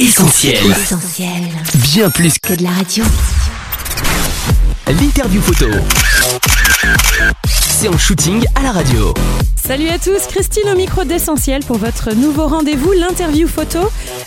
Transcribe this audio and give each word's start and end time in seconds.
Essentiel. 0.00 0.64
Essentiel. 0.70 1.42
Bien 1.74 2.08
plus 2.08 2.32
Que 2.38 2.54
de 2.54 2.62
la 2.62 2.70
radio. 2.70 3.04
l'interview 4.86 5.42
photo. 5.42 5.66
C'est 7.68 7.86
en 7.86 7.98
shooting 7.98 8.42
à 8.54 8.62
la 8.62 8.72
radio. 8.72 9.12
Salut 9.62 9.88
à 9.88 9.98
tous, 9.98 10.26
Christine 10.26 10.68
au 10.72 10.74
micro 10.74 11.04
d'Essentiel 11.04 11.62
pour 11.64 11.76
votre 11.76 12.12
nouveau 12.14 12.48
rendez-vous, 12.48 12.92
l'interview 12.92 13.46
photo. 13.46 13.78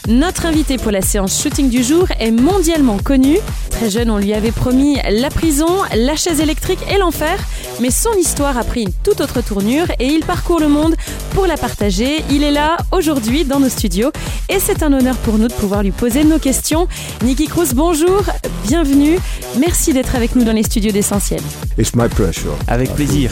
Notre 0.08 0.46
invité 0.46 0.78
pour 0.78 0.92
la 0.92 1.02
séance 1.02 1.42
shooting 1.42 1.70
du 1.70 1.84
jour 1.84 2.08
est 2.20 2.32
mondialement 2.32 2.98
connu. 2.98 3.38
Très 3.70 3.90
jeune, 3.90 4.10
on 4.10 4.18
lui 4.18 4.34
avait 4.34 4.52
promis 4.52 5.00
la 5.10 5.30
prison, 5.30 5.68
la 5.96 6.16
chaise 6.16 6.40
électrique 6.40 6.80
et 6.90 6.98
l'enfer. 6.98 7.38
Mais 7.82 7.90
son 7.90 8.14
histoire 8.14 8.58
a 8.58 8.64
pris 8.64 8.84
une 8.84 8.94
toute 9.04 9.20
autre 9.20 9.42
tournure 9.42 9.88
et 10.00 10.06
il 10.06 10.24
parcourt 10.24 10.60
le 10.60 10.70
monde 10.70 10.96
pour 11.32 11.46
la 11.46 11.58
partager. 11.58 12.24
Il 12.30 12.44
est 12.44 12.52
là 12.52 12.78
aujourd'hui 12.92 13.44
dans 13.44 13.60
nos 13.60 13.70
studios 13.70 14.12
et 14.48 14.60
c'est 14.60 14.84
un 14.84 14.94
honneur 14.94 15.18
pour 15.18 15.38
nous 15.38 15.48
de 15.48 15.54
pouvoir 15.54 15.84
lui 15.84 15.92
poser 15.92 16.24
nos 16.24 16.40
questions. 16.40 16.88
Niki 17.24 17.48
Cruz, 17.48 17.74
bonjour, 17.74 18.22
bienvenue. 18.68 19.18
Merci 19.60 19.92
d'être 19.92 20.16
avec 20.16 20.36
nous 20.36 20.44
dans 20.46 20.54
les 20.54 20.64
studios 20.64 20.92
d'Essentiel. 20.92 21.42
It's 21.78 21.96
my 21.96 22.08
pleasure. 22.08 22.56
Avec 22.68 22.94
plaisir. 22.94 23.32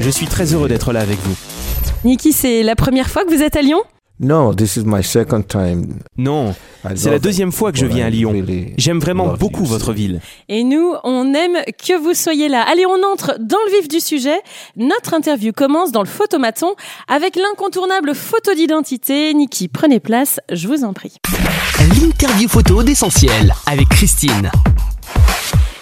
Je 0.00 0.10
suis 0.10 0.26
très 0.26 0.54
heureux 0.54 0.68
d'être 0.68 0.92
là 0.92 1.00
avec 1.00 1.18
vous. 1.22 1.36
Niki, 2.04 2.32
c'est 2.32 2.62
la 2.62 2.76
première 2.76 3.08
fois 3.08 3.24
que 3.24 3.34
vous 3.34 3.42
êtes 3.42 3.56
à 3.56 3.62
Lyon? 3.62 3.82
No, 4.20 4.54
this 4.54 4.76
is 4.76 4.84
my 4.84 5.02
second 5.02 5.42
time. 5.42 5.98
Non, 6.16 6.54
c'est 6.94 7.10
la 7.10 7.18
deuxième 7.18 7.50
fois 7.50 7.72
que 7.72 7.78
je 7.78 7.86
viens 7.86 8.06
à 8.06 8.08
I 8.08 8.18
Lyon. 8.18 8.30
really 8.30 8.72
J'aime 8.76 9.00
vraiment 9.00 9.26
love 9.26 9.38
beaucoup 9.38 9.64
votre 9.64 9.92
ville. 9.92 10.20
Et 10.48 10.62
nous, 10.62 10.94
on 11.02 11.34
aime 11.34 11.58
que 11.84 12.00
vous 12.00 12.14
soyez 12.14 12.48
là. 12.48 12.62
Allez, 12.70 12.86
on 12.86 13.02
entre 13.12 13.36
dans 13.40 13.58
le 13.66 13.80
vif 13.80 13.88
du 13.88 13.98
sujet. 13.98 14.38
Notre 14.76 15.14
interview 15.14 15.52
commence 15.52 15.90
dans 15.90 16.02
le 16.02 16.08
photomaton 16.08 16.74
avec 17.08 17.34
l'incontournable 17.34 18.14
photo 18.14 18.54
d'identité. 18.54 19.34
Niki, 19.34 19.66
prenez 19.66 19.98
place, 19.98 20.38
je 20.52 20.68
vous 20.68 20.84
en 20.84 20.92
prie. 20.92 21.16
L'interview 22.00 22.48
photo 22.48 22.84
d'Essentiel 22.84 23.52
avec 23.66 23.88
Christine. 23.88 24.52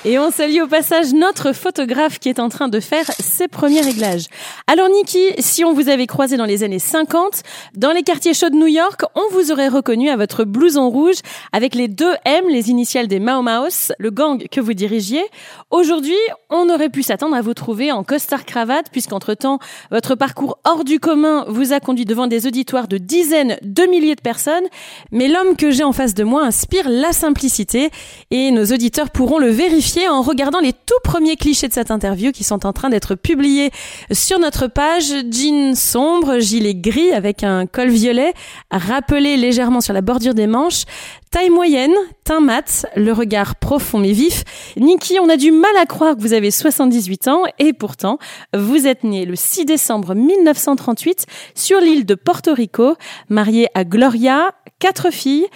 Et 0.06 0.18
on 0.18 0.30
salue 0.30 0.62
au 0.62 0.66
passage 0.66 1.12
notre 1.12 1.52
photographe 1.52 2.18
qui 2.18 2.30
est 2.30 2.40
en 2.40 2.48
train 2.48 2.68
de 2.68 2.80
faire 2.80 3.04
ses 3.18 3.48
premiers 3.48 3.82
réglages. 3.82 4.28
Alors 4.66 4.88
Niki, 4.88 5.18
si 5.40 5.62
on 5.62 5.74
vous 5.74 5.90
avait 5.90 6.06
croisé 6.06 6.38
dans 6.38 6.46
les 6.46 6.62
années 6.62 6.78
50, 6.78 7.42
dans 7.74 7.92
les 7.92 8.02
quartiers 8.02 8.32
chauds 8.32 8.48
de 8.48 8.54
New 8.54 8.66
York, 8.66 9.02
on 9.14 9.28
vous 9.32 9.52
aurait 9.52 9.68
reconnu 9.68 10.08
à 10.08 10.16
votre 10.16 10.44
blouson 10.44 10.88
rouge 10.88 11.16
avec 11.52 11.74
les 11.74 11.86
deux 11.86 12.14
M, 12.24 12.46
les 12.48 12.70
initiales 12.70 13.08
des 13.08 13.20
Mao 13.20 13.42
Maos, 13.42 13.92
le 13.98 14.10
gang 14.10 14.42
que 14.50 14.62
vous 14.62 14.72
dirigiez. 14.72 15.22
Aujourd'hui, 15.70 16.16
on 16.48 16.70
aurait 16.70 16.88
pu 16.88 17.02
s'attendre 17.02 17.36
à 17.36 17.42
vous 17.42 17.52
trouver 17.52 17.92
en 17.92 18.02
costard 18.02 18.46
cravate 18.46 18.86
puisqu'entre-temps, 18.90 19.58
votre 19.90 20.14
parcours 20.14 20.60
hors 20.64 20.84
du 20.84 20.98
commun 20.98 21.44
vous 21.46 21.74
a 21.74 21.80
conduit 21.80 22.06
devant 22.06 22.26
des 22.26 22.46
auditoires 22.46 22.88
de 22.88 22.96
dizaines 22.96 23.58
de 23.60 23.82
milliers 23.82 24.16
de 24.16 24.22
personnes. 24.22 24.64
Mais 25.12 25.28
l'homme 25.28 25.56
que 25.56 25.70
j'ai 25.70 25.84
en 25.84 25.92
face 25.92 26.14
de 26.14 26.24
moi 26.24 26.42
inspire 26.42 26.88
la 26.88 27.12
simplicité 27.12 27.90
et 28.30 28.50
nos 28.50 28.64
auditeurs 28.64 29.10
pourront 29.10 29.38
le 29.38 29.50
vérifier 29.50 29.89
en 29.98 30.22
regardant 30.22 30.60
les 30.60 30.72
tout 30.72 30.94
premiers 31.02 31.36
clichés 31.36 31.68
de 31.68 31.72
cette 31.72 31.90
interview 31.90 32.32
qui 32.32 32.44
sont 32.44 32.64
en 32.66 32.72
train 32.72 32.90
d'être 32.90 33.14
publiés 33.14 33.70
sur 34.12 34.38
notre 34.38 34.66
page. 34.66 35.12
Jean 35.30 35.74
sombre, 35.74 36.38
gilet 36.38 36.74
gris 36.74 37.12
avec 37.12 37.42
un 37.42 37.66
col 37.66 37.88
violet, 37.88 38.32
rappelé 38.70 39.36
légèrement 39.36 39.80
sur 39.80 39.92
la 39.92 40.00
bordure 40.00 40.34
des 40.34 40.46
manches, 40.46 40.84
taille 41.30 41.50
moyenne, 41.50 41.94
teint 42.24 42.40
mat, 42.40 42.86
le 42.94 43.12
regard 43.12 43.56
profond 43.56 43.98
mais 43.98 44.12
vif. 44.12 44.44
Niki, 44.76 45.18
on 45.20 45.28
a 45.28 45.36
du 45.36 45.50
mal 45.50 45.76
à 45.80 45.86
croire 45.86 46.16
que 46.16 46.20
vous 46.20 46.32
avez 46.32 46.50
78 46.50 47.28
ans 47.28 47.42
et 47.58 47.72
pourtant, 47.72 48.18
vous 48.56 48.86
êtes 48.86 49.04
né 49.04 49.24
le 49.24 49.36
6 49.36 49.64
décembre 49.64 50.14
1938 50.14 51.26
sur 51.54 51.80
l'île 51.80 52.06
de 52.06 52.14
Porto 52.14 52.54
Rico, 52.54 52.94
marié 53.28 53.68
à 53.74 53.84
Gloria, 53.84 54.52
quatre 54.78 55.10
filles 55.10 55.46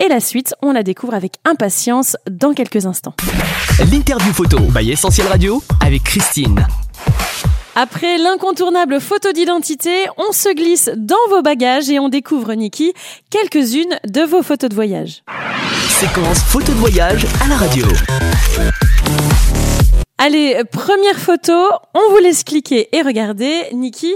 et 0.00 0.08
la 0.08 0.20
suite, 0.20 0.54
on 0.62 0.72
la 0.72 0.82
découvre 0.82 1.14
avec 1.14 1.34
impatience 1.44 2.16
dans 2.30 2.52
quelques 2.52 2.86
instants. 2.86 3.14
L'interview 3.90 4.32
photo 4.32 4.58
by 4.58 4.90
Essentiel 4.90 5.26
Radio 5.28 5.62
avec 5.80 6.02
Christine. 6.04 6.66
Après 7.76 8.18
l'incontournable 8.18 9.00
photo 9.00 9.32
d'identité, 9.32 10.06
on 10.16 10.32
se 10.32 10.54
glisse 10.54 10.90
dans 10.96 11.16
vos 11.30 11.42
bagages 11.42 11.90
et 11.90 11.98
on 11.98 12.08
découvre, 12.08 12.54
Niki, 12.54 12.92
quelques-unes 13.30 13.98
de 14.06 14.20
vos 14.22 14.42
photos 14.42 14.70
de 14.70 14.74
voyage. 14.74 15.24
Séquence 15.88 16.38
photo 16.40 16.72
de 16.72 16.78
voyage 16.78 17.26
à 17.44 17.48
la 17.48 17.56
radio. 17.56 17.86
Allez, 20.18 20.62
première 20.70 21.18
photo, 21.18 21.52
on 21.94 22.12
vous 22.12 22.18
laisse 22.18 22.44
cliquer 22.44 22.88
et 22.96 23.02
regarder. 23.02 23.64
Niki, 23.72 24.14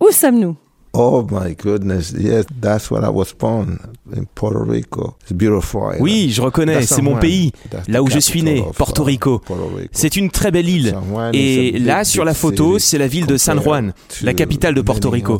où 0.00 0.12
sommes-nous? 0.12 0.56
Oh 0.92 1.24
my 1.30 1.54
goodness, 1.54 2.12
yes, 2.12 2.46
that's 2.60 2.90
where 2.90 3.04
I 3.04 3.10
was 3.10 3.32
born 3.32 3.78
in 4.12 4.26
Puerto 4.34 4.64
Rico. 4.64 5.16
It's 5.22 5.32
beautiful. 5.32 5.82
island. 5.82 6.02
Oui, 6.02 6.30
je 6.30 6.42
reconnais, 6.42 6.82
c'est 6.82 7.00
mon 7.00 7.16
pays, 7.16 7.52
là 7.86 8.02
où 8.02 8.10
je 8.10 8.18
suis 8.18 8.42
né, 8.42 8.60
of, 8.60 8.76
Porto 8.76 9.02
uh, 9.02 9.06
Rico. 9.06 9.38
Puerto 9.38 9.68
Rico. 9.68 9.88
C'est 9.92 10.16
une 10.16 10.30
très 10.30 10.50
belle 10.50 10.68
île. 10.68 10.96
Et 11.32 11.78
là, 11.78 12.02
sur 12.02 12.24
la 12.24 12.34
photo, 12.34 12.80
c'est 12.80 12.98
la 12.98 13.06
ville 13.06 13.26
de 13.26 13.36
San 13.36 13.60
Juan, 13.62 13.92
la 14.22 14.34
capitale 14.34 14.74
de 14.74 14.80
Porto 14.80 15.10
Rico. 15.10 15.38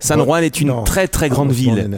San 0.00 0.22
Juan 0.24 0.42
est 0.42 0.60
une 0.60 0.84
très 0.84 1.06
très 1.06 1.28
grande 1.28 1.52
ville. 1.52 1.88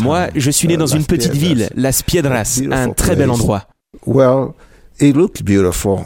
Moi, 0.00 0.28
je 0.34 0.50
suis 0.50 0.68
né 0.68 0.74
uh, 0.74 0.78
dans 0.78 0.86
une 0.86 1.04
petite 1.04 1.34
ville, 1.34 1.70
Las 1.76 2.02
Piedras, 2.02 2.60
un 2.70 2.90
très 2.90 3.16
bel 3.16 3.30
endroit. 3.30 3.64
Well, 4.06 4.54
it 5.00 5.16
looks 5.16 5.42
beautiful, 5.42 6.04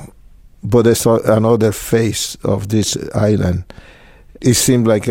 but 0.62 0.85
there's 0.85 1.06
another 1.06 1.73
face 1.73 2.39
of 2.45 2.69
this 2.69 2.97
island. 3.12 3.65
Like 4.43 5.11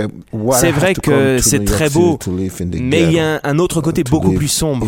C'est 0.59 0.71
vrai 0.71 0.93
que 0.93 1.37
c'est 1.41 1.59
très 1.65 1.89
beau, 1.89 2.17
Mais 2.81 3.03
il 3.03 3.13
y 3.13 3.19
a 3.19 3.35
un, 3.35 3.39
un 3.43 3.59
autre 3.59 3.81
côté 3.81 4.03
to 4.03 4.11
beaucoup 4.11 4.31
plus 4.37 4.47
sombre. 4.47 4.85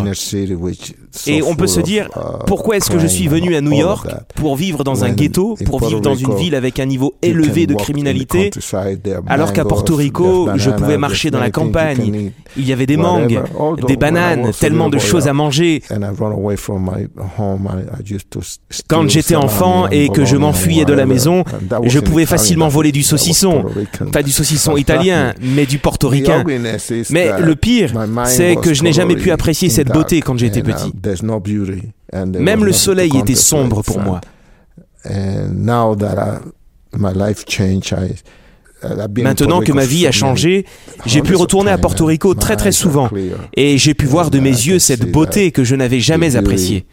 Et 1.28 1.42
on 1.42 1.56
peut 1.56 1.68
se 1.68 1.80
dire, 1.80 2.10
uh, 2.16 2.44
pourquoi 2.46 2.76
est-ce 2.78 2.90
que 2.90 3.00
je 3.00 3.08
suis 3.08 3.28
venu 3.28 3.56
à 3.56 3.62
New 3.62 3.72
York 3.72 4.08
pour 4.36 4.56
vivre 4.58 4.84
dans 4.84 5.04
un 5.06 5.12
ghetto, 5.16 5.56
pour 5.66 5.80
vivre 5.88 6.02
dans 6.02 6.16
une 6.16 6.36
ville 6.36 6.56
avec 6.56 6.80
un 6.80 6.86
niveau 6.86 7.14
élevé 7.22 7.66
de 7.68 7.74
criminalité, 7.76 8.50
alors 9.28 9.54
qu'à 9.54 9.64
Porto 9.64 9.96
Rico, 9.96 10.50
je 10.58 10.70
pouvais 10.72 10.98
marcher 10.98 11.32
dans 11.32 11.40
la 11.40 11.46
campagne. 11.52 12.32
il 12.58 12.68
y 12.68 12.74
avait 12.74 12.86
des 12.86 12.98
mangues, 12.98 13.40
des 13.88 13.98
bananes, 13.98 14.52
tellement 14.60 14.90
de 14.90 14.98
choses 15.00 15.28
à 15.28 15.34
manger. 15.34 15.82
to 18.30 18.40
s- 18.42 18.60
Quand 18.88 19.08
j'étais 19.10 19.36
enfant 19.36 19.88
et 19.90 20.10
que 20.10 20.26
je 20.26 20.36
m'enfuyais 20.36 20.84
de 20.86 20.94
la 20.94 21.06
maison, 21.06 21.44
je 21.90 22.00
pouvais 22.02 22.26
facilement 22.26 22.68
voler 22.68 22.92
du 22.92 23.04
saucisson. 23.04 23.64
Du 24.26 24.32
saucisson 24.32 24.76
italien, 24.78 25.34
mais 25.42 25.66
du 25.66 25.78
portoricain. 25.80 26.44
Mais 27.12 27.40
le 27.40 27.56
pire, 27.56 27.94
c'est 28.26 28.56
que 28.56 28.74
je 28.74 28.84
n'ai 28.84 28.94
jamais 28.94 29.16
pu 29.16 29.32
apprécier 29.32 29.70
cette 29.70 29.90
beauté 29.90 30.22
quand 30.22 30.38
j'étais 30.38 30.60
uh, 30.60 30.64
petit. 30.64 30.92
Même 32.40 32.66
le 32.66 32.72
soleil 32.72 33.12
était 33.18 33.36
sombre 33.36 33.84
pour 33.84 34.00
moi. 34.00 34.22
Maintenant 39.18 39.62
que 39.62 39.72
ma 39.72 39.86
vie 39.86 40.08
a 40.08 40.12
changé, 40.12 40.66
j'ai 41.06 41.22
pu 41.22 41.36
retourner 41.36 41.72
à 41.72 41.78
Porto 41.78 42.06
Rico 42.06 42.34
très 42.34 42.56
très 42.56 42.72
souvent. 42.72 43.10
Et 43.56 43.78
j'ai 43.78 43.94
pu 43.94 44.06
voir 44.06 44.30
de 44.30 44.40
mes 44.40 44.50
yeux 44.50 44.80
cette 44.80 45.12
beauté 45.12 45.52
que 45.52 45.64
je 45.64 45.76
n'avais 45.76 46.00
jamais 46.00 46.36
appréciée. 46.36 46.86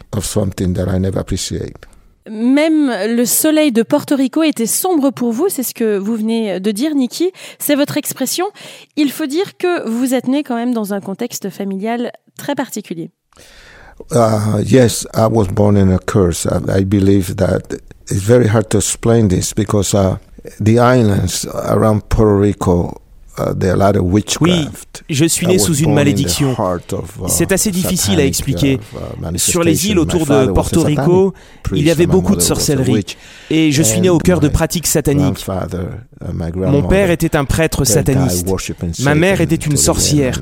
Même 2.31 2.93
le 3.09 3.25
soleil 3.25 3.72
de 3.72 3.83
Porto 3.83 4.15
Rico 4.15 4.43
était 4.43 4.66
sombre 4.66 5.10
pour 5.10 5.33
vous, 5.33 5.49
c'est 5.49 5.62
ce 5.62 5.75
que 5.75 5.99
vous 5.99 6.15
venez 6.15 6.60
de 6.60 6.71
dire, 6.71 6.94
Niki. 6.94 7.33
C'est 7.59 7.75
votre 7.75 7.97
expression. 7.97 8.47
Il 8.97 9.10
faut 9.10 9.27
dire 9.27 9.56
que 9.56 9.88
vous 9.88 10.15
êtes 10.15 10.28
né 10.28 10.43
quand 10.43 10.55
même 10.55 10.72
dans 10.72 10.94
un 10.94 11.00
contexte 11.00 11.50
familial 11.50 12.12
très 12.38 12.55
particulier. 12.55 13.11
Uh, 14.11 14.62
yes, 14.65 15.06
I 15.15 15.27
was 15.27 15.49
born 15.49 15.77
in 15.77 15.91
a 15.91 15.99
curse. 15.99 16.47
I, 16.47 16.81
I 16.81 16.84
believe 16.84 17.37
that 17.37 17.75
it's 18.09 18.22
very 18.22 18.49
hard 18.49 18.69
to 18.71 18.78
explain 18.78 19.28
this 19.28 19.53
because 19.53 19.94
uh, 19.94 20.16
the 20.61 20.78
islands 20.78 21.47
around 21.47 22.09
Puerto 22.09 22.38
Rico, 22.38 23.01
uh, 23.38 23.98
witchcraft. 23.98 25.04
Je 25.09 25.25
suis 25.25 25.47
né 25.47 25.59
sous 25.59 25.76
une 25.76 25.94
malédiction. 25.94 26.53
uh, 26.53 27.26
C'est 27.28 27.53
assez 27.53 27.70
difficile 27.70 28.20
à 28.20 28.25
expliquer. 28.25 28.78
uh, 28.94 29.38
Sur 29.38 29.62
les 29.62 29.88
îles 29.88 29.99
autour 29.99 30.26
de 30.26 30.46
Porto 30.52 30.82
Rico, 30.82 31.34
il 31.73 31.84
y 31.84 31.90
avait 31.90 32.06
beaucoup 32.06 32.37
de 32.37 32.40
sorcellerie. 32.40 33.05
Et 33.50 33.73
je 33.73 33.82
suis 33.82 34.00
né 34.00 34.11
au 34.11 34.19
cœur 34.19 34.40
de 34.40 34.49
pratiques 34.49 34.87
sataniques. 34.87 35.46
Mon 36.55 36.82
père 36.82 37.11
était 37.11 37.37
un 37.37 37.44
prêtre 37.44 37.84
sataniste. 37.84 38.46
Ma 39.00 39.14
mère 39.14 39.40
était 39.40 39.56
une 39.56 39.76
sorcière. 39.76 40.40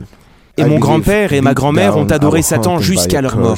Et 0.57 0.65
mon 0.65 0.79
grand-père 0.79 1.33
et 1.33 1.41
ma 1.41 1.55
grand-mère 1.55 1.97
ont 1.97 2.05
adoré 2.07 2.43
Satan 2.43 2.79
jusqu'à 2.79 3.21
leur 3.23 3.37
mort. 3.39 3.57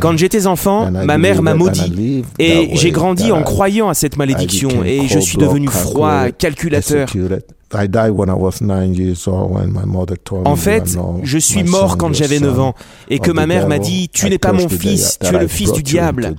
Quand 0.00 0.16
j'étais 0.16 0.46
enfant, 0.46 0.90
ma 0.90 1.18
mère 1.18 1.42
m'a 1.42 1.54
maudit. 1.54 1.80
Et 2.38 2.70
j'ai 2.74 2.90
grandi 2.90 3.32
en 3.32 3.42
croyant 3.42 3.88
à 3.88 3.94
cette 3.94 4.16
malédiction 4.16 4.84
et 4.84 5.06
je 5.08 5.18
suis 5.18 5.38
devenu 5.38 5.68
froid, 5.68 6.30
calculateur. 6.30 7.08
En 10.46 10.54
fait, 10.56 10.92
"You 10.94 11.00
know, 11.00 11.20
je 11.24 11.38
suis 11.38 11.64
mort 11.64 11.96
quand 11.96 12.14
j'avais 12.14 12.38
son 12.38 12.44
9 12.44 12.60
ans 12.60 12.74
et 13.10 13.18
que 13.18 13.32
ma 13.32 13.46
mère 13.46 13.66
m'a 13.68 13.78
dit 13.80 14.08
Tu 14.12 14.28
n'es 14.30 14.38
pas 14.38 14.52
mon 14.52 14.68
fils, 14.68 15.18
tu 15.20 15.34
es 15.34 15.38
le 15.40 15.48
fils 15.48 15.72
du 15.72 15.82
diable. 15.82 16.34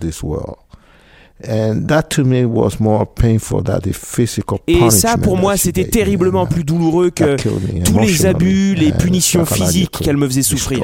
This 1.41 1.49
world." 1.49 1.77
And 1.77 1.87
that 1.87 2.03
to 2.09 2.23
me 2.23 2.45
was 2.45 2.79
more 2.79 3.05
painful 3.05 3.61
than 3.63 3.79
the 3.79 3.93
physical 3.93 4.59
Et 4.67 4.89
ça, 4.89 5.17
pour 5.17 5.37
moi, 5.37 5.57
c'était 5.57 5.85
terriblement 5.85 6.45
plus 6.45 6.63
douloureux 6.63 7.09
que 7.09 7.35
tous 7.83 7.99
les 7.99 8.25
abus, 8.25 8.75
les 8.75 8.91
punitions 8.91 9.45
physiques 9.45 9.99
qu'elle 10.01 10.17
me 10.17 10.27
faisait 10.27 10.43
souffrir. 10.43 10.83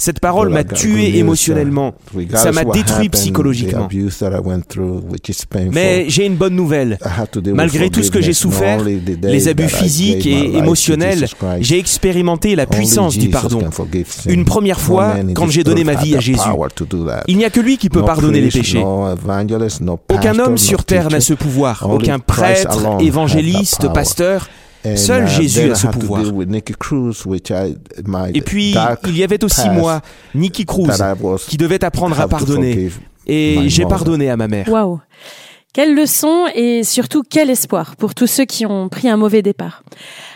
Cette 0.00 0.18
parole 0.18 0.48
m'a 0.48 0.64
tué 0.64 1.18
émotionnellement. 1.18 1.92
Ça 2.34 2.52
m'a 2.52 2.64
détruit 2.64 3.10
psychologiquement. 3.10 3.86
Mais 5.72 6.06
j'ai 6.08 6.24
une 6.24 6.36
bonne 6.36 6.56
nouvelle. 6.56 6.98
Malgré 7.52 7.90
tout 7.90 8.02
ce 8.02 8.10
que 8.10 8.22
j'ai 8.22 8.32
souffert, 8.32 8.82
les 8.82 9.48
abus 9.48 9.68
physiques 9.68 10.26
et 10.26 10.56
émotionnels, 10.56 11.26
j'ai 11.60 11.78
expérimenté 11.78 12.56
la 12.56 12.64
puissance 12.64 13.18
du 13.18 13.28
pardon. 13.28 13.60
Une 14.26 14.46
première 14.46 14.80
fois, 14.80 15.16
quand 15.34 15.48
j'ai 15.48 15.64
donné 15.64 15.84
ma 15.84 15.94
vie 15.94 16.16
à 16.16 16.20
Jésus. 16.20 16.40
Il 17.28 17.36
n'y 17.36 17.44
a 17.44 17.50
que 17.50 17.60
lui 17.60 17.76
qui 17.76 17.90
peut 17.90 18.02
pardonner 18.02 18.40
les 18.40 18.48
péchés. 18.48 18.82
Aucun 18.82 20.38
homme 20.38 20.56
sur 20.56 20.84
terre 20.84 21.10
n'a 21.10 21.20
ce 21.20 21.34
pouvoir. 21.34 21.86
Aucun 21.90 22.18
prêtre, 22.18 22.96
évangéliste, 23.00 23.92
pasteur. 23.92 24.48
And, 24.84 24.96
Seul 24.96 25.24
uh, 25.24 25.28
Jésus 25.28 25.60
a 25.60 25.66
I 25.74 25.76
ce 25.76 25.86
had 25.86 25.92
to 25.92 25.98
pouvoir. 25.98 26.22
deal 26.22 26.32
with 26.32 26.48
Nicky 26.48 26.72
Cruz, 26.78 27.26
which 27.26 27.50
I- 27.50 27.76
my 28.06 28.30
Et 28.34 28.40
puis, 28.40 28.74
il 29.04 29.16
y 29.16 29.22
avait 29.22 29.42
aussi 29.44 29.68
moi, 29.68 30.00
Nicky 30.34 30.64
Cruz, 30.64 30.88
qui 31.46 31.56
devait 31.58 31.84
apprendre 31.84 32.18
à 32.18 32.26
pardonner. 32.28 32.90
Et 33.26 33.58
my 33.58 33.68
j'ai 33.68 33.82
mother. 33.82 33.98
pardonné 33.98 34.30
à 34.30 34.36
ma 34.38 34.48
mère. 34.48 34.66
Waouh 34.68 35.00
Quelle 35.74 35.94
leçon 35.94 36.46
et 36.54 36.82
surtout 36.82 37.22
quel 37.28 37.50
espoir 37.50 37.94
pour 37.96 38.14
tous 38.14 38.26
ceux 38.26 38.46
qui 38.46 38.64
ont 38.64 38.88
pris 38.88 39.08
un 39.08 39.16
mauvais 39.18 39.42
départ. 39.42 39.82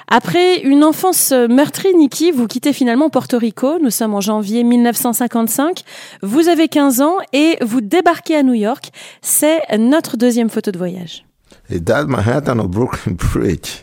Après 0.09 0.59
une 0.61 0.85
enfance 0.85 1.33
meurtrie, 1.33 1.95
Nikki, 1.97 2.31
vous 2.31 2.47
quittez 2.47 2.75
finalement 2.75 3.09
Porto 3.09 3.39
Rico. 3.39 3.79
Nous 3.83 3.91
sommes 3.91 4.15
en 4.15 4.21
janvier 4.21 4.63
1955. 4.63 5.83
Vous 6.23 6.49
avez 6.49 6.69
15 6.69 7.01
ans 7.01 7.17
et 7.33 7.57
vous 7.63 7.81
débarquez 7.81 8.37
à 8.37 8.43
New 8.43 8.53
York. 8.55 8.91
C'est 9.23 9.61
notre 9.79 10.19
deuxième 10.19 10.51
photo 10.51 10.71
de 10.71 10.77
voyage. 10.79 11.25
Is 11.71 11.81
that 11.83 12.05
Manhattan 12.05 12.59
or 12.59 12.69
Brooklyn 12.69 13.15
Bridge? 13.33 13.83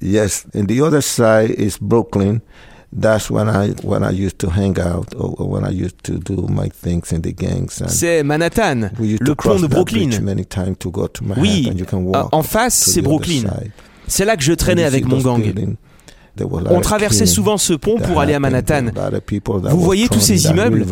Yes, 0.00 0.46
and 0.54 0.66
the 0.66 0.80
other 0.80 1.02
side 1.02 1.50
is 1.58 1.78
Brooklyn. 1.80 2.40
That's 2.92 3.30
when 3.30 3.48
I 3.48 3.68
when 3.84 4.02
I 4.02 4.10
used 4.10 4.38
to 4.40 4.50
hang 4.50 4.76
out 4.80 5.14
or, 5.14 5.34
or 5.38 5.48
when 5.48 5.64
I 5.64 5.70
used 5.70 6.02
to 6.04 6.18
do 6.18 6.48
my 6.48 6.68
things 6.68 7.12
in 7.12 7.20
the 7.20 7.32
gangs. 7.32 7.82
C'est 7.86 8.24
Manhattan, 8.24 8.90
we 8.98 9.10
used 9.12 9.24
to 9.24 9.30
le 9.30 9.34
pont 9.36 9.60
de 9.60 9.68
Brooklyn. 9.68 10.10
many 10.22 10.44
times 10.44 10.76
to 10.80 10.90
go 10.90 11.06
to 11.06 11.22
Manhattan. 11.22 11.42
Oui, 11.42 11.72
you 11.76 11.84
can 11.84 11.98
walk 11.98 12.28
en 12.32 12.42
face, 12.42 12.74
c'est 12.74 13.02
Brooklyn. 13.02 13.44
C'est 14.08 14.24
là 14.24 14.36
que 14.36 14.42
je 14.42 14.52
traînais 14.52 14.84
avec 14.84 15.06
mon 15.06 15.18
gang. 15.18 15.40
buildings, 15.40 15.76
On 16.70 16.80
traversait 16.80 17.26
souvent 17.26 17.58
ce 17.58 17.74
pont 17.74 17.98
pour 17.98 18.20
aller 18.20 18.34
à. 18.34 18.40
Manhattan. 18.40 18.86
Vous 19.70 19.80
voyez 19.80 20.08
tous 20.08 20.20
ces 20.20 20.46
immeubles? 20.46 20.84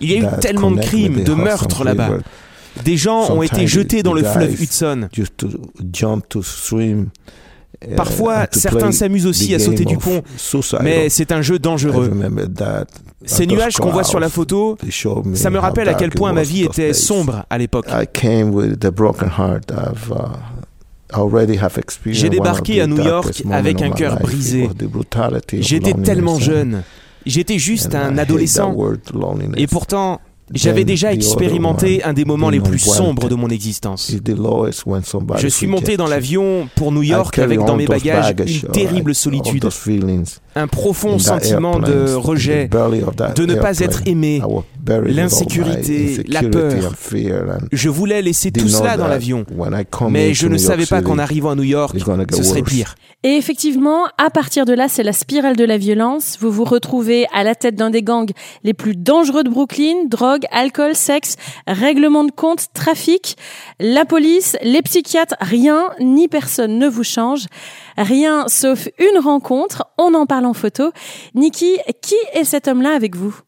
Il 0.00 0.10
y 0.10 0.14
a 0.14 0.18
eu 0.18 0.40
tellement 0.40 0.70
de 0.70 0.80
crimes, 0.80 1.22
de 1.24 1.34
meurtres 1.34 1.84
là-bas. 1.84 2.18
Des 2.84 2.96
gens 2.96 3.30
ont 3.30 3.42
été 3.42 3.66
jetés 3.66 4.02
dans 4.02 4.12
le 4.12 4.22
fleuve 4.22 4.60
Hudson. 4.60 5.08
Used 7.82 7.88
to 7.88 7.88
jump 7.88 7.88
to 7.88 7.88
swim. 7.88 7.92
uh, 7.92 7.96
Parfois, 7.96 8.46
certains 8.52 8.92
s'amusent 8.92 9.26
aussi 9.26 9.54
à 9.54 9.58
sauter 9.58 9.84
du 9.84 9.96
pont. 9.96 10.22
Mais 10.82 11.08
c'est 11.08 11.32
un 11.32 11.42
jeu 11.42 11.58
dangereux. 11.58 12.10
that. 12.56 12.86
Ces 13.24 13.46
nuages 13.46 13.76
qu'on 13.76 13.90
voit 13.90 14.04
sur 14.04 14.20
la 14.20 14.28
photo, 14.28 14.76
ça 15.34 15.50
me 15.50 15.58
rappelle 15.58 15.88
à 15.88 15.94
quel 15.94 16.10
point 16.10 16.32
ma 16.32 16.42
vie 16.42 16.64
était 16.64 16.92
sombre 16.92 17.44
à 17.50 17.58
l'époque. 17.58 17.86
Uh, 17.88 18.06
J'ai 22.06 22.28
débarqué 22.28 22.80
à 22.80 22.86
New 22.86 23.02
York 23.02 23.42
avec 23.50 23.82
un 23.82 23.90
cœur 23.90 24.18
brisé. 24.20 24.68
J'étais 25.60 25.94
tellement 25.94 26.34
and- 26.34 26.40
jeune. 26.40 26.82
J'étais 27.26 27.58
juste 27.58 27.94
un 27.94 28.16
adolescent. 28.16 28.74
Et 29.56 29.66
pourtant, 29.66 30.20
j'avais 30.54 30.84
déjà 30.84 31.12
expérimenté 31.12 32.02
un 32.02 32.12
des 32.12 32.24
moments 32.24 32.50
les 32.50 32.60
plus 32.60 32.78
sombres 32.78 33.28
de 33.28 33.34
mon 33.34 33.48
existence. 33.48 34.12
Je 35.38 35.48
suis 35.48 35.66
monté 35.66 35.96
dans 35.96 36.06
l'avion 36.06 36.68
pour 36.76 36.92
New 36.92 37.02
York 37.02 37.38
avec 37.38 37.58
dans 37.60 37.76
mes 37.76 37.86
bagages 37.86 38.34
une 38.46 38.70
terrible 38.72 39.14
solitude, 39.14 39.66
un 40.54 40.66
profond 40.66 41.18
sentiment 41.18 41.78
de 41.78 42.12
rejet, 42.14 42.68
de 42.68 43.46
ne 43.46 43.54
pas 43.54 43.78
être 43.78 44.02
aimé, 44.06 44.42
L'insécurité, 44.86 46.22
la 46.26 46.42
peur. 46.42 46.94
Je 47.72 47.88
voulais 47.88 48.22
laisser 48.22 48.50
tout 48.50 48.60
didn't 48.60 48.70
know 48.70 48.78
cela 48.78 48.96
dans 48.96 49.08
l'avion, 49.08 49.44
mais 50.08 50.34
je 50.34 50.46
ne 50.46 50.54
New 50.54 50.58
York 50.58 50.70
savais 50.70 50.86
pas 50.86 51.02
qu'en 51.02 51.18
arrivant 51.18 51.50
à 51.50 51.54
New 51.54 51.62
York, 51.62 51.96
ce 52.32 52.42
serait 52.42 52.62
pire. 52.62 52.94
Et 53.22 53.36
effectivement, 53.36 54.06
à 54.16 54.30
partir 54.30 54.64
de 54.64 54.72
là, 54.72 54.88
c'est 54.88 55.02
la 55.02 55.12
spirale 55.12 55.54
de 55.54 55.64
la 55.64 55.76
violence. 55.76 56.38
Vous 56.40 56.50
vous 56.50 56.64
retrouvez 56.64 57.26
à 57.34 57.44
la 57.44 57.54
tête 57.54 57.74
d'un 57.74 57.90
des 57.90 58.02
gangs 58.02 58.30
les 58.64 58.72
plus 58.72 58.96
dangereux 58.96 59.44
de 59.44 59.50
Brooklyn. 59.50 60.06
Drogue, 60.08 60.46
alcool, 60.50 60.94
sexe, 60.94 61.36
règlement 61.66 62.24
de 62.24 62.30
compte, 62.30 62.68
trafic. 62.72 63.36
La 63.78 64.06
police, 64.06 64.56
les 64.62 64.80
psychiatres, 64.80 65.34
rien 65.40 65.90
ni 66.00 66.28
personne 66.28 66.78
ne 66.78 66.88
vous 66.88 67.04
change. 67.04 67.44
Rien 67.98 68.48
sauf 68.48 68.88
une 68.98 69.18
rencontre. 69.18 69.84
On 69.98 70.14
en 70.14 70.24
parle 70.24 70.46
en 70.46 70.54
photo. 70.54 70.90
Nikki, 71.34 71.76
qui 72.00 72.16
est 72.32 72.44
cet 72.44 72.68
homme-là 72.68 72.94
avec 72.94 73.16
vous? 73.16 73.38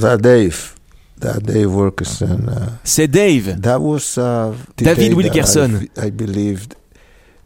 That 0.00 0.18
Dave, 0.18 0.74
that 1.20 1.40
Dave 1.40 1.74
Wilkerson. 1.74 2.48
Uh, 2.48 2.70
C'est 2.84 3.08
Dave. 3.08 3.60
that 3.60 3.78
was 3.80 4.16
uh, 4.18 4.52
David 4.76 5.14
Wilkerson. 5.14 5.88
I, 5.96 6.06
I 6.06 6.10
believed 6.10 6.74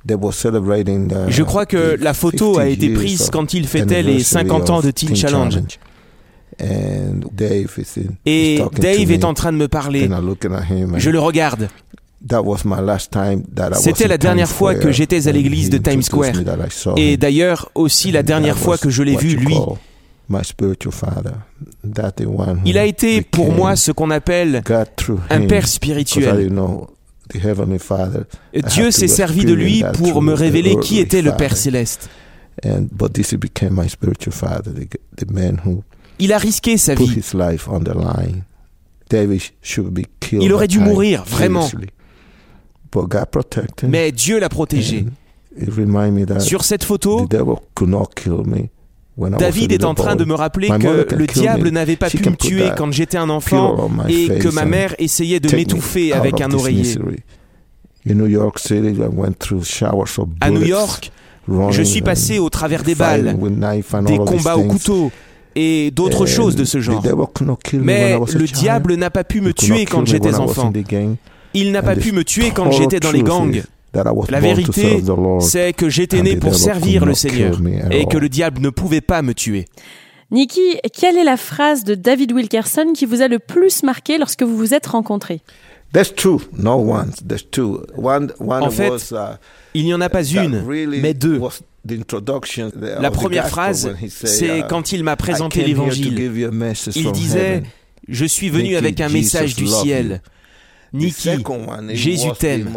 they 0.04 0.16
were 0.16 0.32
celebrating. 0.32 1.08
The, 1.08 1.30
Je 1.30 1.42
crois 1.42 1.66
que 1.66 1.96
the 1.96 2.02
la 2.02 2.14
photo 2.14 2.54
50 2.54 2.60
a 2.60 2.68
été 2.68 2.90
prise 2.90 3.30
quand 3.30 3.54
il 3.54 3.66
fêtait 3.66 4.02
les 4.02 4.36
anniversary 4.36 4.48
50 4.48 4.70
ans 4.70 4.80
de 4.80 4.90
Teen 4.90 5.16
Challenge. 5.16 5.58
And 6.60 7.20
Dave 7.32 7.70
is 7.78 8.00
in, 8.00 8.14
Et 8.26 8.58
Dave 8.80 9.06
me, 9.08 9.14
est 9.14 9.24
en 9.24 9.32
train 9.32 9.52
de 9.52 9.58
me 9.58 9.68
parler. 9.68 10.08
Je 10.96 11.10
le 11.10 11.20
regarde. 11.20 11.68
that 12.26 12.42
was 12.42 12.64
my 12.64 12.80
last 12.80 13.12
time 13.12 13.44
that 13.54 13.68
I 13.68 13.74
was 13.74 13.82
C'était 13.82 14.08
la 14.08 14.18
dernière 14.18 14.48
fois 14.48 14.74
que 14.74 14.90
j'étais 14.90 15.28
à 15.28 15.32
l'église 15.32 15.70
de 15.70 15.78
Times 15.78 16.02
Square. 16.02 16.32
Et 16.96 17.16
d'ailleurs 17.16 17.70
aussi 17.74 18.10
la 18.10 18.22
dernière 18.22 18.58
fois 18.58 18.76
que 18.76 18.90
je 18.90 19.02
l'ai 19.02 19.16
vu, 19.16 19.36
lui. 19.36 19.54
Call 20.28 20.38
My 20.38 20.44
spiritual 20.44 20.92
father, 20.92 21.34
that 21.84 22.12
the 22.12 22.26
one 22.26 22.58
who 22.58 22.66
Il 22.66 22.78
a 22.78 22.84
été 22.84 23.22
pour 23.22 23.52
moi 23.52 23.76
ce 23.76 23.92
qu'on 23.92 24.10
appelle 24.10 24.62
un 25.30 25.46
père 25.46 25.66
spirituel. 25.66 26.50
Dieu 28.74 28.90
s'est 28.90 29.08
servi 29.08 29.44
de 29.44 29.54
lui 29.54 29.84
pour 29.94 30.22
me 30.22 30.32
révéler 30.32 30.76
qui 30.80 30.98
était 30.98 31.22
le 31.22 31.32
Père 31.36 31.56
céleste. 31.56 32.08
And 32.64 32.88
but 32.90 33.12
this 33.12 33.34
became 33.34 33.74
my 33.74 33.88
spiritual 33.88 34.32
father, 34.32 34.72
the, 34.72 34.88
the 35.16 35.30
man 35.30 35.60
who 35.64 35.84
Il 36.18 36.32
a 36.32 36.38
risqué 36.38 36.76
sa 36.76 36.96
vie. 36.96 37.06
his 37.06 37.32
life 37.32 37.68
on 37.68 37.80
the 37.84 37.94
line. 37.94 38.42
David 39.08 39.42
should 39.62 39.94
be 39.94 40.02
killed. 40.18 40.42
Il 40.42 40.52
aurait 40.52 40.66
dû 40.66 40.80
mourir, 40.80 41.24
vraiment. 41.24 41.62
seriously. 41.62 41.90
But 42.90 43.08
God 43.08 43.26
protected 43.30 43.84
him. 43.84 43.90
Mais 43.90 44.10
Dieu 44.10 44.40
l'a 44.40 44.48
protégé. 44.48 45.06
And 45.06 45.28
It 45.60 45.70
remind 45.70 46.14
me 46.14 46.24
that 46.26 46.40
Sur 46.40 46.64
cette 46.64 46.84
photo, 46.84 47.26
David 49.38 49.72
est 49.72 49.84
en 49.84 49.94
train 49.94 50.16
de 50.16 50.24
me 50.24 50.34
rappeler 50.34 50.68
que 50.68 51.14
le 51.14 51.26
diable 51.26 51.70
n'avait 51.70 51.96
pas 51.96 52.10
pu 52.10 52.28
me 52.28 52.36
tuer 52.36 52.70
quand 52.76 52.92
j'étais 52.92 53.18
un 53.18 53.30
enfant 53.30 53.90
et 54.08 54.28
que 54.38 54.48
ma 54.48 54.64
mère 54.64 54.94
essayait 54.98 55.40
de 55.40 55.54
m'étouffer 55.54 56.12
avec 56.12 56.40
un 56.40 56.50
oreiller. 56.52 56.94
À 60.40 60.50
New 60.50 60.62
York, 60.62 61.10
je 61.70 61.82
suis 61.82 62.02
passé 62.02 62.38
au 62.38 62.48
travers 62.48 62.82
des 62.82 62.94
balles, 62.94 63.36
des 64.06 64.18
combats 64.18 64.56
au 64.56 64.64
couteau 64.64 65.10
et 65.56 65.90
d'autres 65.90 66.26
choses 66.26 66.54
de 66.56 66.64
ce 66.64 66.80
genre. 66.80 67.02
Mais 67.74 68.16
le 68.34 68.44
diable 68.46 68.94
n'a 68.94 69.10
pas 69.10 69.24
pu 69.24 69.40
me 69.40 69.52
tuer 69.52 69.84
quand 69.84 70.06
j'étais 70.06 70.34
enfant. 70.36 70.72
Il 71.54 71.72
n'a 71.72 71.82
pas 71.82 71.96
pu 71.96 72.12
me 72.12 72.22
tuer 72.24 72.50
quand 72.54 72.70
j'étais 72.70 73.00
dans 73.00 73.10
les 73.10 73.22
gangs. 73.22 73.62
La 73.94 74.40
vérité, 74.40 75.02
c'est 75.40 75.72
que 75.72 75.88
j'étais 75.88 76.20
and 76.20 76.24
né 76.24 76.36
the 76.36 76.40
pour 76.40 76.54
servir 76.54 77.04
le 77.04 77.14
Seigneur 77.14 77.58
et 77.90 78.06
que 78.06 78.18
le 78.18 78.28
diable 78.28 78.60
ne 78.60 78.70
pouvait 78.70 79.00
pas 79.00 79.22
me 79.22 79.34
tuer. 79.34 79.66
Nikki, 80.30 80.76
quelle 80.92 81.16
est 81.16 81.24
la 81.24 81.38
phrase 81.38 81.84
de 81.84 81.94
David 81.94 82.32
Wilkerson 82.32 82.92
qui 82.94 83.06
vous 83.06 83.22
a 83.22 83.28
le 83.28 83.38
plus 83.38 83.82
marqué 83.82 84.18
lorsque 84.18 84.42
vous 84.42 84.56
vous 84.56 84.74
êtes 84.74 84.86
rencontrés? 84.86 85.40
There's 85.92 86.14
two, 86.14 86.42
no 86.52 86.74
one. 86.74 87.12
There's 87.26 87.48
two. 87.50 87.82
One, 87.96 88.30
one 88.38 88.62
En 88.62 88.70
fait, 88.70 89.10
uh, 89.12 89.38
Il 89.72 89.84
n'y 89.84 89.94
en 89.94 90.02
a 90.02 90.10
pas 90.10 90.22
une, 90.22 90.62
mais 91.00 91.14
deux. 91.14 91.40
La 91.86 93.08
the 93.08 93.12
première 93.14 93.48
phrase, 93.48 93.86
when 93.86 93.96
he 93.96 94.10
said, 94.10 94.28
c'est 94.28 94.58
uh, 94.58 94.62
quand 94.68 94.92
il 94.92 95.02
m'a 95.02 95.14
I 95.14 95.16
présenté 95.16 95.64
l'évangile. 95.64 96.18
Il 96.18 97.02
from 97.02 97.12
disait 97.12 97.56
heaven. 97.56 97.64
Je 98.06 98.24
suis 98.26 98.50
venu 98.50 98.76
avec 98.76 99.00
un 99.00 99.08
message 99.08 99.54
du 99.54 99.66
ciel. 99.66 100.20
It 100.92 101.96
Jésus 101.96 102.28
t'aime. 102.38 102.68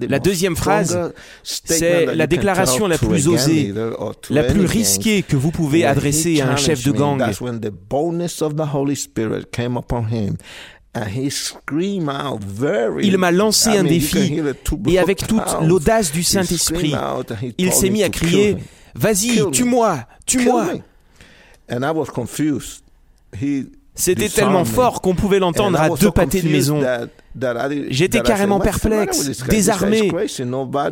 La 0.00 0.18
deuxième 0.18 0.56
phrase, 0.56 1.12
c'est 1.42 2.14
la 2.14 2.26
déclaration 2.26 2.86
la 2.86 2.98
plus 2.98 3.28
osée, 3.28 3.72
la 4.30 4.44
plus 4.44 4.64
risquée 4.64 5.22
que 5.22 5.36
vous 5.36 5.50
pouvez 5.50 5.84
adresser 5.84 6.40
à 6.40 6.50
un 6.50 6.56
chef 6.56 6.84
de 6.84 6.92
gang. 6.92 7.22
Il 13.02 13.18
m'a 13.18 13.30
lancé 13.30 13.70
un 13.70 13.84
défi, 13.84 14.40
Et 14.88 14.98
avec 14.98 15.26
toute 15.26 15.56
l'audace 15.62 16.12
du 16.12 16.22
Saint-Esprit, 16.22 16.94
il 17.58 17.72
s'est 17.72 17.90
mis 17.90 18.02
à 18.02 18.08
crier. 18.08 18.56
Vas-y, 18.94 19.40
tue-moi, 19.52 20.04
tue-moi. 20.26 20.66
C'était 23.94 24.28
tellement 24.28 24.60
me. 24.60 24.64
fort 24.64 25.00
qu'on 25.02 25.14
pouvait 25.14 25.38
l'entendre 25.38 25.78
à 25.80 25.90
deux 25.90 26.10
pâtés 26.10 26.42
de 26.42 26.48
maison. 26.48 26.82
J'étais 27.88 28.20
carrément 28.20 28.60
perplexe, 28.60 29.44
désarmé. 29.48 30.10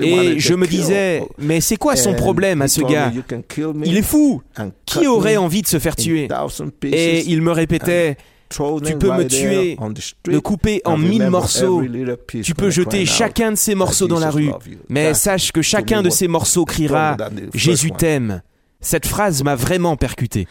Et 0.00 0.38
je 0.38 0.54
me 0.54 0.66
disais, 0.66 1.22
mais 1.38 1.60
c'est 1.60 1.76
quoi 1.76 1.96
son 1.96 2.14
problème 2.14 2.62
à 2.62 2.68
ce 2.68 2.82
gars 2.82 3.12
Il 3.84 3.96
est 3.96 4.02
fou 4.02 4.42
Qui 4.86 5.06
aurait 5.06 5.36
envie 5.36 5.62
de 5.62 5.66
se 5.66 5.78
faire 5.78 5.96
tuer 5.96 6.28
Et 6.84 7.24
il 7.26 7.42
me 7.42 7.52
répétait, 7.52 8.16
tu 8.50 8.96
peux 8.98 9.12
me 9.12 9.24
tuer, 9.24 9.76
me 10.28 10.40
couper 10.40 10.80
en 10.84 10.96
mille 10.96 11.28
morceaux. 11.28 11.82
Tu 12.42 12.54
peux 12.54 12.70
jeter 12.70 13.04
chacun 13.06 13.52
de 13.52 13.56
ces 13.56 13.74
morceaux 13.74 14.08
dans 14.08 14.20
la 14.20 14.30
rue. 14.30 14.50
Mais 14.88 15.14
sache 15.14 15.52
que 15.52 15.62
chacun 15.62 16.02
de 16.02 16.10
ces 16.10 16.28
morceaux 16.28 16.64
criera⁇ 16.64 17.16
Jésus 17.54 17.90
t'aime⁇ 17.92 18.42
Cette 18.80 19.06
phrase 19.06 19.42
m'a 19.42 19.56
vraiment 19.56 19.96
percuté 19.96 20.46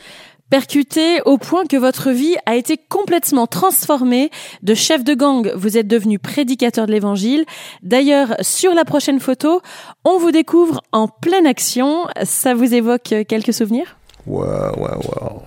percuté 0.49 1.21
au 1.25 1.37
point 1.37 1.65
que 1.65 1.77
votre 1.77 2.11
vie 2.11 2.35
a 2.45 2.55
été 2.55 2.77
complètement 2.77 3.47
transformée. 3.47 4.31
De 4.63 4.73
chef 4.73 5.03
de 5.03 5.13
gang, 5.13 5.51
vous 5.55 5.77
êtes 5.77 5.87
devenu 5.87 6.19
prédicateur 6.19 6.87
de 6.87 6.91
l'évangile. 6.91 7.45
D'ailleurs, 7.83 8.35
sur 8.41 8.73
la 8.73 8.85
prochaine 8.85 9.19
photo, 9.19 9.61
on 10.03 10.17
vous 10.17 10.31
découvre 10.31 10.81
en 10.91 11.07
pleine 11.07 11.47
action. 11.47 12.07
Ça 12.23 12.53
vous 12.53 12.73
évoque 12.73 13.13
quelques 13.27 13.53
souvenirs? 13.53 13.97
Wow, 14.25 14.73
wow, 14.77 15.01
wow. 15.03 15.43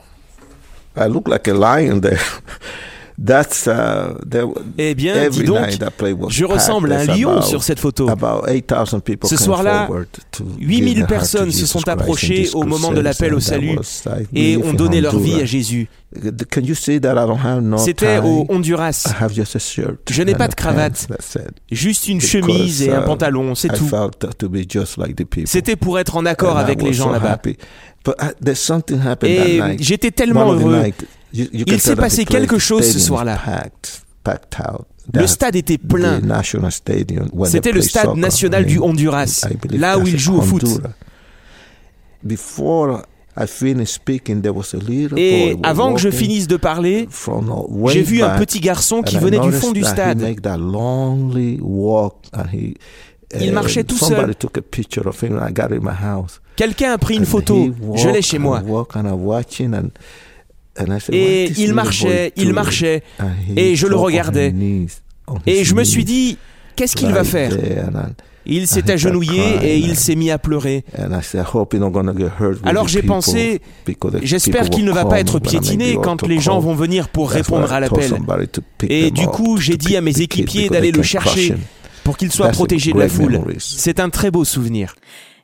I 0.96 1.08
look 1.08 1.28
like 1.28 1.48
a 1.48 1.54
lion 1.54 2.00
there. 2.00 2.18
That's, 3.22 3.66
uh, 3.66 4.14
there, 4.30 4.46
eh 4.78 4.94
bien, 4.94 5.28
dis 5.28 5.42
donc, 5.42 5.58
je 6.28 6.44
ressemble 6.46 6.90
à 6.92 7.00
un 7.00 7.04
lion 7.04 7.42
sur 7.42 7.62
cette 7.62 7.78
photo. 7.78 8.08
Ce 9.24 9.36
soir-là, 9.36 9.88
8000 10.58 11.04
personnes 11.04 11.50
se 11.50 11.66
sont 11.66 11.86
approchées 11.86 12.48
au 12.54 12.64
moment 12.64 12.92
de 12.92 13.00
l'appel 13.00 13.34
au 13.34 13.40
salut 13.40 13.78
et 14.34 14.56
ont 14.56 14.72
donné 14.72 15.02
leur 15.02 15.18
vie 15.18 15.42
à 15.42 15.44
Jésus. 15.44 15.88
C'était 17.76 18.18
au 18.18 18.46
Honduras. 18.48 19.14
Je 20.08 20.22
n'ai 20.22 20.34
pas 20.34 20.48
de 20.48 20.54
cravate, 20.54 21.06
juste 21.70 22.08
une 22.08 22.20
chemise 22.20 22.82
et 22.82 22.90
un 22.90 23.02
uh, 23.02 23.04
pantalon, 23.04 23.54
c'est 23.54 23.68
tout. 23.68 23.88
C'était 25.44 25.76
pour 25.76 25.98
être 25.98 26.16
en 26.16 26.24
accord 26.24 26.56
avec 26.56 26.82
les 26.82 26.94
gens 26.94 27.10
là-bas. 27.10 27.38
Et 29.24 29.60
j'étais 29.78 30.10
tellement 30.10 30.52
heureux. 30.52 30.82
Il 31.32 31.80
s'est 31.80 31.96
passé 31.96 32.24
quelque 32.24 32.58
chose 32.58 32.90
ce 32.90 32.98
soir-là. 32.98 33.38
Le 35.12 35.26
stade 35.26 35.56
était 35.56 35.78
plein. 35.78 36.20
C'était 37.46 37.72
le 37.72 37.80
stade 37.82 38.16
national 38.16 38.64
du 38.66 38.78
Honduras, 38.78 39.46
là 39.70 39.98
où 39.98 40.06
il 40.06 40.18
joue 40.18 40.38
au 40.38 40.42
foot. 40.42 40.64
Et 45.16 45.56
avant 45.62 45.94
que 45.94 46.00
je 46.00 46.10
finisse 46.10 46.46
de 46.46 46.56
parler, 46.56 47.08
j'ai 47.88 48.02
vu 48.02 48.22
un 48.22 48.38
petit 48.38 48.60
garçon 48.60 49.02
qui 49.02 49.16
venait 49.16 49.38
du 49.38 49.52
fond 49.52 49.72
du 49.72 49.82
stade. 49.82 50.22
Il 53.40 53.52
marchait 53.52 53.84
tout 53.84 53.96
seul. 53.96 54.34
Quelqu'un 56.56 56.92
a 56.92 56.98
pris 56.98 57.16
une 57.16 57.24
photo. 57.26 57.70
Je 57.94 58.08
l'ai 58.08 58.22
chez 58.22 58.38
moi. 58.38 58.62
Et 61.12 61.52
il 61.58 61.74
marchait, 61.74 62.32
il 62.36 62.52
marchait, 62.52 63.02
et 63.56 63.76
je 63.76 63.86
le 63.86 63.96
regardais. 63.96 64.54
Et 65.46 65.64
je 65.64 65.74
me 65.74 65.84
suis 65.84 66.04
dit, 66.04 66.38
qu'est-ce 66.76 66.96
qu'il 66.96 67.12
va 67.12 67.24
faire 67.24 67.52
il 68.46 68.66
s'est 68.66 68.90
agenouillé 68.90 69.42
et 69.62 69.76
il 69.76 69.96
s'est 69.96 70.16
mis 70.16 70.30
à 70.30 70.38
pleurer. 70.38 70.84
Alors 72.64 72.88
j'ai 72.88 73.02
pensé, 73.02 73.60
j'espère 74.22 74.70
qu'il 74.70 74.84
ne 74.84 74.92
va 74.92 75.04
pas 75.04 75.20
être 75.20 75.38
piétiné 75.38 75.96
quand 76.02 76.26
les 76.26 76.40
gens 76.40 76.58
vont 76.58 76.74
venir 76.74 77.08
pour 77.08 77.30
répondre 77.30 77.72
à 77.72 77.80
l'appel. 77.80 78.12
Et 78.88 79.10
du 79.10 79.26
coup, 79.26 79.58
j'ai 79.58 79.76
dit 79.76 79.96
à 79.96 80.00
mes 80.00 80.20
équipiers 80.20 80.68
d'aller 80.68 80.92
le 80.92 81.02
chercher 81.02 81.54
pour 82.02 82.16
qu'il 82.16 82.32
soit 82.32 82.48
protégé 82.48 82.92
de 82.92 82.98
la 82.98 83.08
foule. 83.08 83.40
C'est 83.58 84.00
un 84.00 84.10
très 84.10 84.30
beau 84.30 84.44
souvenir 84.44 84.94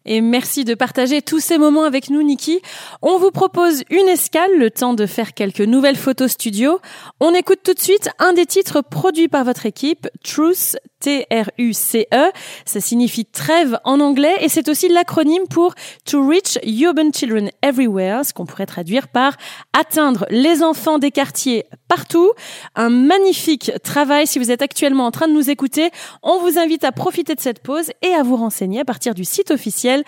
et 0.06 0.20
merci 0.20 0.64
de 0.64 0.75
partager 0.75 1.20
tous 1.20 1.40
ces 1.40 1.58
moments 1.58 1.84
avec 1.84 2.10
nous, 2.10 2.22
Niki. 2.22 2.60
On 3.02 3.18
vous 3.18 3.30
propose 3.30 3.82
une 3.90 4.08
escale, 4.08 4.56
le 4.56 4.70
temps 4.70 4.94
de 4.94 5.04
faire 5.04 5.34
quelques 5.34 5.60
nouvelles 5.60 5.96
photos 5.96 6.30
studio. 6.30 6.80
On 7.20 7.34
écoute 7.34 7.60
tout 7.64 7.75
de 7.75 7.80
suite 7.80 8.08
un 8.18 8.32
des 8.32 8.46
titres 8.46 8.80
produits 8.80 9.28
par 9.28 9.44
votre 9.44 9.66
équipe, 9.66 10.08
Truth, 10.22 10.76
T-R-U-C-E. 11.00 12.31
Ça 12.65 12.81
signifie 12.81 13.25
trêve 13.25 13.79
en 13.85 14.00
anglais 14.00 14.35
et 14.41 14.49
c'est 14.49 14.69
aussi 14.69 14.88
l'acronyme 14.88 15.47
pour 15.49 15.75
To 16.05 16.26
Reach 16.26 16.59
Urban 16.65 17.11
Children 17.12 17.50
Everywhere, 17.62 18.25
ce 18.25 18.33
qu'on 18.33 18.47
pourrait 18.47 18.67
traduire 18.67 19.09
par 19.09 19.37
atteindre 19.79 20.26
les 20.31 20.62
enfants 20.62 20.99
des 20.99 21.11
quartiers 21.11 21.65
partout. 21.88 22.33
Un 22.75 22.88
magnifique 22.91 23.73
travail 23.83 24.26
si 24.26 24.38
vous 24.38 24.50
êtes 24.50 24.62
actuellement 24.62 25.05
en 25.07 25.11
train 25.11 25.29
de 25.29 25.33
nous 25.33 25.50
écouter. 25.50 25.91
On 26.23 26.38
vous 26.41 26.59
invite 26.59 26.85
à 26.85 26.93
profiter 26.93 27.35
de 27.35 27.41
cette 27.41 27.62
pause 27.62 27.91
et 28.03 28.15
à 28.15 28.23
vous 28.23 28.37
renseigner 28.37 28.81
à 28.81 28.85
partir 28.85 29.15
du 29.15 29.25
site 29.25 29.50
officiel 29.50 30.05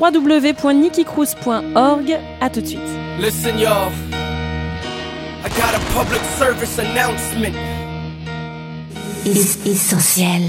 www.nikicruz.org. 0.00 2.20
À 2.40 2.50
tout 2.50 2.60
de 2.60 2.66
suite. 2.66 2.80
Essentiel. 9.24 10.42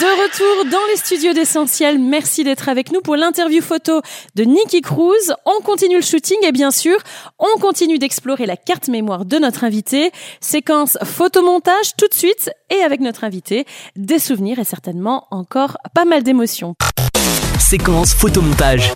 De 0.00 0.22
retour 0.22 0.64
dans 0.68 0.84
les 0.90 0.96
studios 0.96 1.32
d'Essentiel, 1.32 2.00
merci 2.00 2.42
d'être 2.42 2.68
avec 2.68 2.90
nous 2.90 3.00
pour 3.00 3.14
l'interview 3.14 3.62
photo 3.62 4.02
de 4.34 4.42
Nicky 4.42 4.80
Cruz. 4.80 5.32
On 5.46 5.62
continue 5.62 5.96
le 5.96 6.02
shooting 6.02 6.38
et 6.42 6.50
bien 6.50 6.72
sûr, 6.72 6.96
on 7.38 7.60
continue 7.60 7.98
d'explorer 8.00 8.46
la 8.46 8.56
carte 8.56 8.88
mémoire 8.88 9.24
de 9.24 9.38
notre 9.38 9.62
invité. 9.62 10.10
Séquence 10.40 10.98
photomontage 11.04 11.94
tout 11.96 12.08
de 12.08 12.14
suite 12.14 12.50
et 12.68 12.82
avec 12.82 13.00
notre 13.00 13.22
invité, 13.22 13.64
des 13.94 14.18
souvenirs 14.18 14.58
et 14.58 14.64
certainement 14.64 15.28
encore 15.30 15.76
pas 15.94 16.04
mal 16.04 16.24
d'émotions 16.24 16.74
séquence 17.72 18.12
photomontage. 18.12 18.92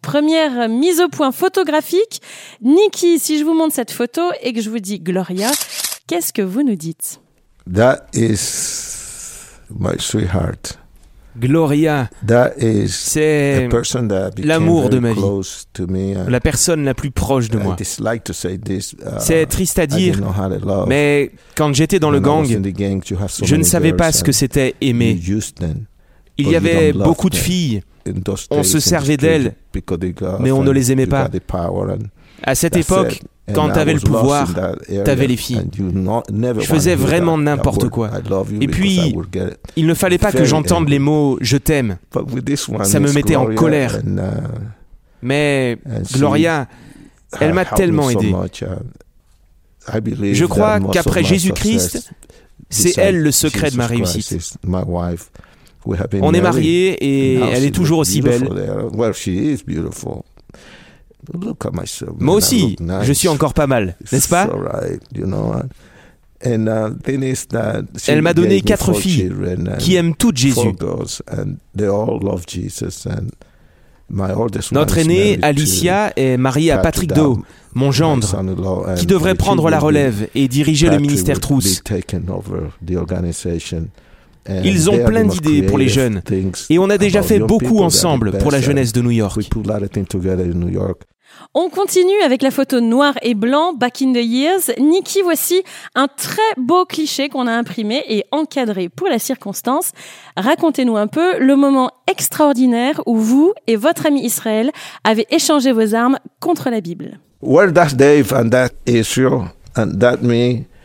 Première 0.00 0.68
mise 0.68 1.00
au 1.00 1.08
point 1.08 1.32
photographique. 1.32 2.20
Niki, 2.60 3.18
si 3.18 3.36
je 3.36 3.44
vous 3.44 3.52
montre 3.52 3.74
cette 3.74 3.90
photo 3.90 4.22
et 4.42 4.52
que 4.52 4.60
je 4.60 4.70
vous 4.70 4.78
dis 4.78 5.00
Gloria, 5.00 5.50
qu'est-ce 6.06 6.32
que 6.32 6.42
vous 6.42 6.62
nous 6.62 6.76
dites? 6.76 7.20
That 7.72 8.06
is 8.14 9.58
my 9.70 9.98
sweetheart. 9.98 10.78
Gloria, 11.38 12.10
c'est 12.88 13.68
l'amour 14.38 14.90
de 14.90 14.98
ma 14.98 15.12
vie, 15.12 15.20
la 16.28 16.40
personne 16.40 16.84
la 16.84 16.92
plus 16.92 17.10
proche 17.10 17.48
de 17.48 17.58
moi. 17.58 17.74
Uh, 17.80 18.84
c'est 19.18 19.46
triste 19.46 19.78
à 19.78 19.86
dire, 19.86 20.20
mais 20.86 21.30
quand 21.56 21.72
j'étais 21.72 21.98
dans 21.98 22.10
le 22.10 22.20
gang, 22.20 22.44
je 22.44 23.56
ne 23.56 23.62
savais 23.62 23.94
pas 23.94 24.12
ce 24.12 24.22
que 24.22 24.32
c'était 24.32 24.74
aimer. 24.82 25.18
Il 26.36 26.50
y 26.50 26.56
avait 26.56 26.92
beaucoup 26.92 27.30
de 27.30 27.36
filles. 27.36 27.82
On 28.50 28.62
se 28.62 28.80
servait 28.80 29.16
d'elles, 29.16 29.54
mais 30.40 30.52
on 30.52 30.62
ne 30.62 30.70
les 30.70 30.92
aimait 30.92 31.06
pas. 31.06 31.30
À 32.42 32.54
cette 32.54 32.76
époque, 32.76 33.22
quand 33.52 33.72
tu 33.72 33.78
avais 33.78 33.94
le 33.94 34.00
pouvoir, 34.00 34.48
tu 34.86 35.10
avais 35.10 35.26
les 35.26 35.36
filles. 35.36 35.66
Je 35.74 36.66
faisais 36.66 36.94
vraiment 36.94 37.38
n'importe 37.38 37.88
quoi. 37.88 38.10
Et 38.60 38.68
puis, 38.68 39.14
il 39.76 39.86
ne 39.86 39.94
fallait 39.94 40.18
pas 40.18 40.32
que 40.32 40.44
j'entende 40.44 40.88
les 40.88 40.98
mots 40.98 41.38
je 41.40 41.56
t'aime. 41.56 41.98
Ça 42.84 43.00
me 43.00 43.12
mettait 43.12 43.36
en 43.36 43.54
colère. 43.54 44.00
Uh, 44.04 44.20
mais 45.22 45.78
Gloria, 46.12 46.68
elle 47.40 47.54
m'a 47.54 47.64
tellement 47.64 48.10
aidé. 48.10 48.34
Je 50.32 50.44
crois 50.44 50.80
qu'après 50.80 51.22
Jésus-Christ, 51.22 52.12
c'est 52.70 52.98
elle 52.98 53.22
le 53.22 53.30
secret 53.30 53.70
de 53.70 53.76
ma 53.76 53.86
réussite. 53.86 54.56
On 56.20 56.32
est 56.34 56.40
mariés 56.40 56.92
et 57.00 57.40
elle 57.40 57.64
est 57.64 57.74
toujours 57.74 57.98
aussi 57.98 58.20
belle. 58.20 58.48
Moi 62.18 62.34
aussi, 62.34 62.76
je 63.02 63.12
suis 63.12 63.28
encore 63.28 63.54
pas 63.54 63.66
mal, 63.66 63.96
n'est-ce 64.10 64.28
pas 64.28 64.48
uh, 64.84 64.98
Elle 68.06 68.22
m'a 68.22 68.34
donné 68.34 68.60
quatre 68.60 68.92
filles 68.92 69.32
qui 69.78 69.94
aiment 69.96 70.14
toutes 70.14 70.36
Jésus. 70.36 70.72
Notre 74.72 74.98
aînée, 74.98 75.38
Alicia, 75.42 76.12
est 76.16 76.36
mariée 76.36 76.72
à 76.72 76.78
Patrick 76.78 77.12
Doe, 77.12 77.42
mon 77.74 77.92
gendre, 77.92 78.28
qui 78.96 79.06
devrait 79.06 79.34
prendre 79.34 79.70
la 79.70 79.78
relève 79.78 80.28
et 80.34 80.48
diriger 80.48 80.90
le 80.90 80.98
ministère 80.98 81.40
Trousse. 81.40 81.82
Ils 84.48 84.90
ont 84.90 85.04
plein 85.04 85.24
d'idées 85.24 85.62
pour 85.62 85.78
les 85.78 85.88
jeunes 85.88 86.22
et 86.70 86.78
on 86.78 86.90
a 86.90 86.98
déjà 86.98 87.22
fait 87.22 87.38
beaucoup 87.38 87.80
ensemble 87.80 88.38
pour 88.38 88.50
la 88.50 88.60
jeunesse 88.60 88.92
de 88.92 89.00
New 89.00 89.10
York. 89.10 89.40
On 91.54 91.68
continue 91.70 92.20
avec 92.24 92.42
la 92.42 92.50
photo 92.50 92.80
noir 92.80 93.14
et 93.22 93.34
blanc 93.34 93.72
Back 93.74 94.02
in 94.02 94.12
the 94.12 94.24
Years. 94.24 94.70
Nikki, 94.78 95.22
voici 95.22 95.62
un 95.94 96.06
très 96.06 96.40
beau 96.56 96.84
cliché 96.84 97.28
qu'on 97.28 97.46
a 97.46 97.52
imprimé 97.52 98.02
et 98.08 98.24
encadré 98.30 98.88
pour 98.88 99.08
la 99.08 99.18
circonstance. 99.18 99.92
Racontez-nous 100.36 100.96
un 100.96 101.06
peu 101.06 101.38
le 101.38 101.56
moment 101.56 101.90
extraordinaire 102.10 103.00
où 103.06 103.16
vous 103.16 103.52
et 103.66 103.76
votre 103.76 104.06
ami 104.06 104.24
Israël 104.24 104.70
avez 105.04 105.26
échangé 105.30 105.72
vos 105.72 105.94
armes 105.94 106.18
contre 106.40 106.70
la 106.70 106.80
Bible. 106.80 107.18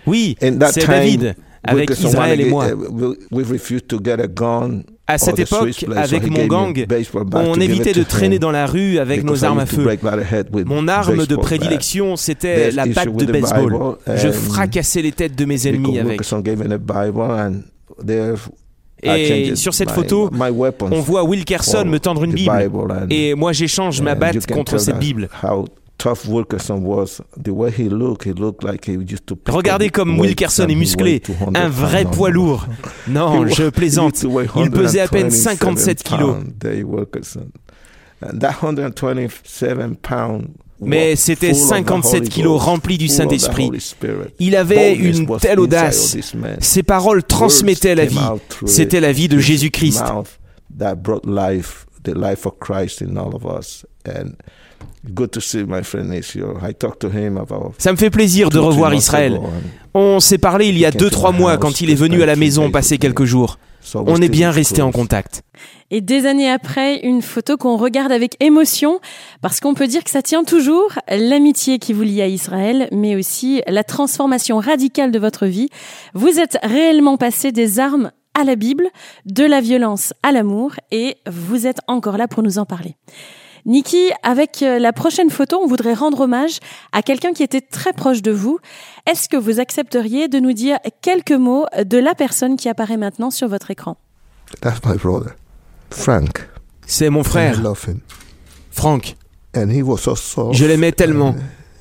Oui, 0.06 0.38
c'est 0.40 0.88
David 0.88 1.36
avec 1.68 1.90
Israël 1.92 2.42
et 2.42 2.50
moi. 2.50 2.66
À 5.10 5.18
cette 5.18 5.40
époque, 5.40 5.86
avec 5.96 6.30
mon 6.30 6.48
gang, 6.48 6.86
on 7.34 7.60
évitait 7.60 7.94
de 7.94 8.04
traîner 8.04 8.40
dans 8.40 8.52
la 8.52 8.66
rue 8.66 9.00
avec 9.00 9.24
nos 9.24 9.46
armes 9.46 9.60
à 9.60 9.66
feu. 9.66 9.88
Mon 10.66 10.88
arme 10.88 11.26
de 11.26 11.36
prédilection, 11.36 12.16
c'était 12.16 12.72
la 12.72 12.86
batte 12.86 13.16
de 13.16 13.26
baseball. 13.32 13.98
Je 14.16 14.32
fracassais 14.32 15.02
les 15.02 15.12
têtes 15.12 15.36
de 15.36 15.46
mes 15.46 15.68
ennemis 15.68 16.00
avec. 16.00 16.22
Et 19.04 19.56
sur 19.56 19.74
cette 19.74 19.92
photo, 19.92 20.30
on 20.82 21.02
voit 21.02 21.24
Wilkerson 21.24 21.86
me 21.86 22.00
tendre 22.00 22.24
une 22.24 22.34
Bible. 22.34 22.70
Et 23.10 23.36
moi, 23.36 23.54
j'échange 23.54 24.02
ma 24.02 24.16
batte 24.16 24.48
contre 24.48 24.78
cette 24.80 25.00
Bible. 25.00 25.30
Regardez 29.54 29.89
comme 29.89 30.20
Wilkerson 30.20 30.68
est 30.68 30.75
musclé, 30.75 31.22
un 31.56 31.70
vrai 31.70 32.06
poids 32.06 32.30
lourd. 32.30 32.68
Non, 33.08 33.48
je 33.48 33.70
plaisante. 33.70 34.24
Il 34.58 34.72
pesait 34.72 35.00
à 35.01 35.08
peine 35.08 35.32
57 35.32 36.04
kilos. 36.04 36.36
Mais 40.80 41.16
c'était 41.16 41.54
57 41.56 42.30
kilos 42.30 42.62
remplis 42.62 43.00
du 43.00 43.08
Saint-Esprit. 43.08 43.72
Il 44.39 44.56
avait 44.56 44.94
une 44.96 45.25
telle 45.39 45.60
audace. 45.60 46.16
Ses 46.60 46.84
paroles 46.84 47.24
transmettaient 47.24 47.96
la 47.96 48.06
vie. 48.06 48.20
C'était 48.66 49.00
la 49.00 49.12
vie 49.12 49.27
de 49.27 49.39
Jésus-Christ. 49.39 50.04
Ça 57.77 57.91
me 57.91 57.98
fait 57.98 58.10
plaisir 58.10 58.50
de 58.50 58.60
revoir 58.60 58.93
Israël. 58.93 59.39
On 59.93 60.19
s'est 60.19 60.38
parlé 60.38 60.67
il 60.67 60.77
y 60.77 60.86
a 60.86 60.91
2-3 60.91 61.36
mois 61.36 61.57
quand 61.57 61.81
il 61.81 61.89
est 61.89 61.96
venu 61.96 62.22
à 62.22 62.25
la 62.25 62.36
maison 62.36 62.72
passer 62.72 62.98
quelques 62.98 63.25
jours. 63.25 63.57
On 63.96 64.22
est 64.22 64.29
bien 64.29 64.51
resté 64.51 64.81
en 64.81 64.91
contact. 64.91 65.43
Et 65.89 66.01
des 66.01 66.25
années 66.25 66.51
après, 66.51 67.00
une 67.00 67.22
photo 67.22 67.55
qu'on 67.55 67.77
regarde 67.77 68.12
avec 68.12 68.36
émotion, 68.43 69.00
parce 69.41 69.62
qu'on 69.62 69.74
peut 69.74 69.88
dire 69.88 70.03
que 70.03 70.10
ça 70.10 70.22
tient 70.22 70.43
toujours, 70.43 70.91
l'amitié 71.10 71.79
qui 71.79 71.93
vous 71.93 72.01
lie 72.01 72.22
à 72.22 72.27
Israël, 72.27 72.89
mais 72.91 73.15
aussi 73.15 73.62
la 73.67 73.86
transformation 73.86 74.57
radicale 74.57 75.12
de 75.12 75.19
votre 75.19 75.46
vie. 75.46 75.69
Vous 76.13 76.39
êtes 76.39 76.57
réellement 76.63 77.15
passé 77.15 77.53
des 77.53 77.79
armes 77.79 78.12
à 78.34 78.43
la 78.43 78.57
Bible, 78.57 78.88
de 79.25 79.46
la 79.46 79.62
violence 79.62 80.13
à 80.22 80.34
l'amour, 80.34 80.74
et 80.91 81.15
vous 81.25 81.65
êtes 81.65 81.79
encore 81.88 82.17
là 82.17 82.27
pour 82.27 82.43
nous 82.43 82.57
en 82.60 82.65
parler. 82.65 82.96
Niki, 83.68 84.12
avec 84.24 84.64
euh, 84.64 84.80
la 84.80 84.94
prochaine 84.94 85.30
photo, 85.30 85.60
on 85.62 85.68
voudrait 85.68 85.94
rendre 85.94 86.22
hommage 86.22 86.60
à 86.94 87.02
quelqu'un 87.02 87.34
qui 87.34 87.44
était 87.44 87.60
très 87.60 87.92
proche 87.92 88.22
de 88.22 88.32
vous. 88.32 88.60
Est-ce 89.06 89.28
que 89.28 89.36
vous 89.36 89.60
accepteriez 89.60 90.30
de 90.30 90.40
nous 90.40 90.54
dire 90.54 90.78
quelques 91.02 91.34
mots 91.34 91.66
de 91.84 91.98
la 91.98 92.16
personne 92.16 92.56
qui 92.56 92.70
apparaît 92.70 92.96
maintenant 92.96 93.30
sur 93.30 93.50
votre 93.50 93.70
écran? 93.70 93.98
That's 94.62 94.80
my 94.86 94.96
brother, 94.96 95.36
Frank. 95.92 96.48
C'est 96.86 97.10
mon 97.10 97.24
frère, 97.24 97.62
Frank. 98.72 99.18
Je 99.54 100.66
l'aimais 100.66 100.94
tellement. 100.94 101.36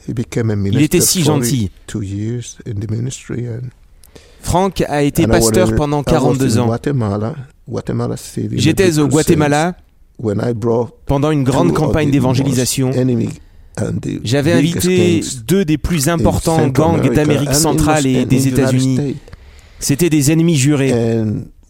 Il 0.09 0.83
était 0.83 1.00
si 1.00 1.23
gentil. 1.23 1.71
Frank 4.40 4.85
a 4.88 5.02
été 5.02 5.26
pasteur 5.28 5.75
pendant 5.76 6.02
42 6.02 6.59
ans. 6.59 6.76
J'étais 8.57 8.99
au 8.99 9.07
Guatemala 9.07 9.76
pendant 11.06 11.30
une 11.30 11.44
grande 11.44 11.73
campagne 11.73 12.11
d'évangélisation, 12.11 12.90
j'avais 14.25 14.52
invité 14.52 15.20
deux 15.46 15.64
des 15.64 15.78
plus 15.78 16.08
importants 16.08 16.66
gangs 16.68 17.12
d'Amérique 17.12 17.54
centrale 17.54 18.06
et 18.06 18.25
des 18.25 18.49
États-Unis. 18.49 19.16
C'était 19.78 20.11
des 20.11 20.32
ennemis 20.32 20.56
jurés. 20.56 20.94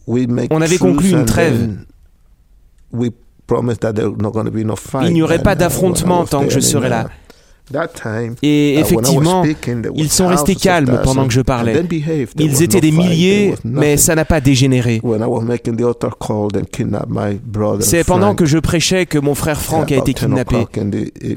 On 0.07 0.61
avait 0.61 0.79
conclu 0.79 1.11
une 1.11 1.25
trêve. 1.25 1.76
Il 5.03 5.12
n'y 5.12 5.23
aurait 5.23 5.43
pas 5.43 5.55
d'affrontement 5.55 6.25
tant 6.25 6.45
que 6.45 6.50
je 6.50 6.61
serais 6.61 6.88
là. 6.88 7.09
Et 8.43 8.79
effectivement, 8.79 9.45
ils 9.95 10.11
sont 10.11 10.29
restés 10.29 10.55
calmes 10.55 11.01
pendant 11.03 11.27
que 11.27 11.33
je 11.33 11.41
parlais. 11.41 11.83
Ils 12.39 12.63
étaient 12.63 12.81
des 12.81 12.93
milliers, 12.93 13.55
mais 13.65 13.97
ça 13.97 14.15
n'a 14.15 14.25
pas 14.25 14.41
dégénéré. 14.41 15.00
C'est 17.81 18.05
pendant 18.05 18.35
que 18.35 18.47
je 18.47 18.59
prêchais 18.59 19.07
que 19.07 19.19
mon 19.19 19.35
frère 19.35 19.61
Frank 19.61 19.91
a 19.93 19.97
été 19.97 20.15
kidnappé. 20.15 20.67
Uh, 20.76 21.37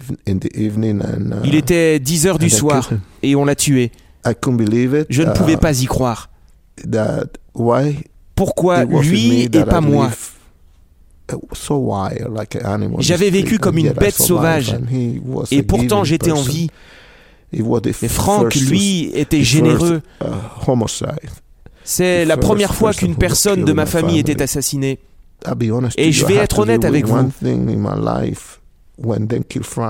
Il 1.44 1.56
était 1.56 2.00
10 2.00 2.28
heures 2.28 2.40
du 2.40 2.50
soir 2.50 2.90
et 3.24 3.36
on 3.36 3.46
l'a 3.46 3.56
tué. 3.56 3.92
Je 5.10 5.24
ne 5.24 5.32
pouvais 5.32 5.54
uh, 5.54 5.58
pas 5.58 5.82
y 5.82 5.86
croire. 5.86 6.30
Pourquoi 8.36 8.84
lui 8.86 9.44
et 9.44 9.50
pas 9.50 9.82
moi? 9.82 10.10
J'avais 13.00 13.30
vécu 13.30 13.60
comme 13.60 13.78
une 13.78 13.92
bête 13.92 14.16
sauvage 14.16 14.76
et 15.52 15.64
pourtant 15.64 16.04
j'étais 16.04 16.32
en 16.32 16.42
vie. 16.42 16.70
Mais 17.52 18.08
Frank, 18.08 18.54
lui, 18.56 19.12
était 19.14 19.44
généreux. 19.44 20.02
Uh, 20.22 20.26
C'est 21.84 22.26
la 22.26 22.38
première 22.38 22.76
fois 22.76 22.94
qu'une 22.94 23.16
personne 23.16 23.66
de 23.66 23.74
ma 23.74 23.86
famille 23.86 24.20
était 24.20 24.42
assassinée. 24.42 25.00
Et 25.98 26.12
je 26.12 26.26
vais 26.26 26.36
être 26.36 26.60
honnête 26.60 26.86
avec 26.86 27.06
vous. 27.06 27.32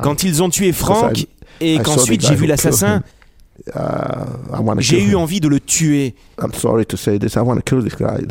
Quand 0.03 0.23
ils 0.23 0.43
ont 0.43 0.49
tué 0.49 0.71
Frank 0.71 1.25
et 1.61 1.79
qu'ensuite 1.79 2.25
j'ai 2.25 2.35
vu 2.35 2.45
l'assassin, 2.45 3.01
J'ai 4.81 5.03
eu 5.03 5.15
envie 5.15 5.39
de 5.39 5.47
le 5.47 5.59
tuer. 5.59 6.15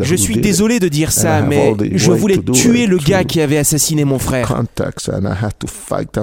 Je 0.02 0.14
suis 0.16 0.36
désolé 0.38 0.80
de 0.80 0.88
dire 0.88 1.12
ça, 1.12 1.42
mais 1.42 1.74
je 1.94 2.10
voulais 2.12 2.38
tuer 2.52 2.86
le 2.86 2.98
gars 2.98 3.24
qui 3.24 3.40
avait 3.40 3.58
assassiné 3.58 4.04
mon 4.04 4.18
frère. 4.18 4.48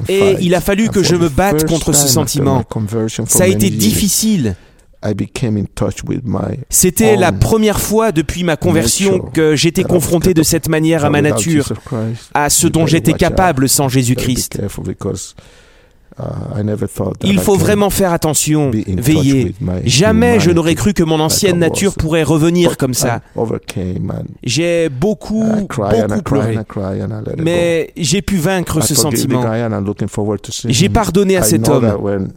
Et 0.07 0.35
il 0.41 0.55
a 0.55 0.61
fallu 0.61 0.89
que 0.89 1.03
je 1.03 1.15
me 1.15 1.29
batte 1.29 1.65
contre 1.67 1.93
ce 1.93 2.07
sentiment. 2.07 2.63
Ça 3.27 3.43
a 3.43 3.47
été 3.47 3.69
difficile. 3.69 4.55
C'était 6.69 7.15
la 7.15 7.31
première 7.31 7.79
fois 7.79 8.11
depuis 8.11 8.43
ma 8.43 8.55
conversion 8.57 9.19
que 9.19 9.55
j'étais 9.55 9.83
confronté 9.83 10.33
de 10.33 10.41
cette 10.41 10.67
manière 10.67 11.05
à 11.05 11.09
ma 11.11 11.21
nature, 11.21 11.65
à 12.33 12.49
ce 12.49 12.65
dont 12.67 12.87
j'étais 12.87 13.13
capable 13.13 13.69
sans 13.69 13.87
Jésus-Christ. 13.87 14.57
Il 17.23 17.39
faut 17.39 17.55
vraiment 17.55 17.89
faire 17.89 18.13
attention, 18.13 18.71
veiller. 18.71 19.53
Jamais 19.83 20.39
je 20.39 20.51
n'aurais 20.51 20.75
cru 20.75 20.93
que 20.93 21.03
mon 21.03 21.19
ancienne 21.19 21.59
nature 21.59 21.93
pourrait 21.95 22.23
revenir 22.23 22.77
comme 22.77 22.93
ça. 22.93 23.21
J'ai 24.43 24.89
beaucoup, 24.89 25.67
beaucoup 25.69 26.21
pleuré. 26.23 26.57
Mais 27.37 27.91
j'ai 27.97 28.21
pu 28.21 28.37
vaincre 28.37 28.81
ce 28.81 28.95
sentiment. 28.95 29.43
J'ai 30.67 30.89
pardonné 30.89 31.37
à 31.37 31.43
cet 31.43 31.67
homme. 31.69 32.29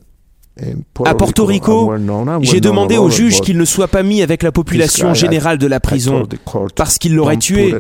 À 1.05 1.15
Porto 1.15 1.45
Rico, 1.45 1.93
j'ai 2.41 2.61
demandé 2.61 2.97
au 2.97 3.11
juge 3.11 3.41
qu'il 3.41 3.59
ne 3.59 3.65
soit 3.65 3.87
pas 3.89 4.03
mis 4.03 4.23
avec 4.23 4.43
la 4.43 4.51
population 4.51 5.15
générale 5.15 5.59
de 5.59 5.67
la 5.69 5.79
prison 5.81 6.27
parce 6.75 6.99
qu'il 6.99 7.15
l'aurait 7.15 7.37
tué. 7.37 7.75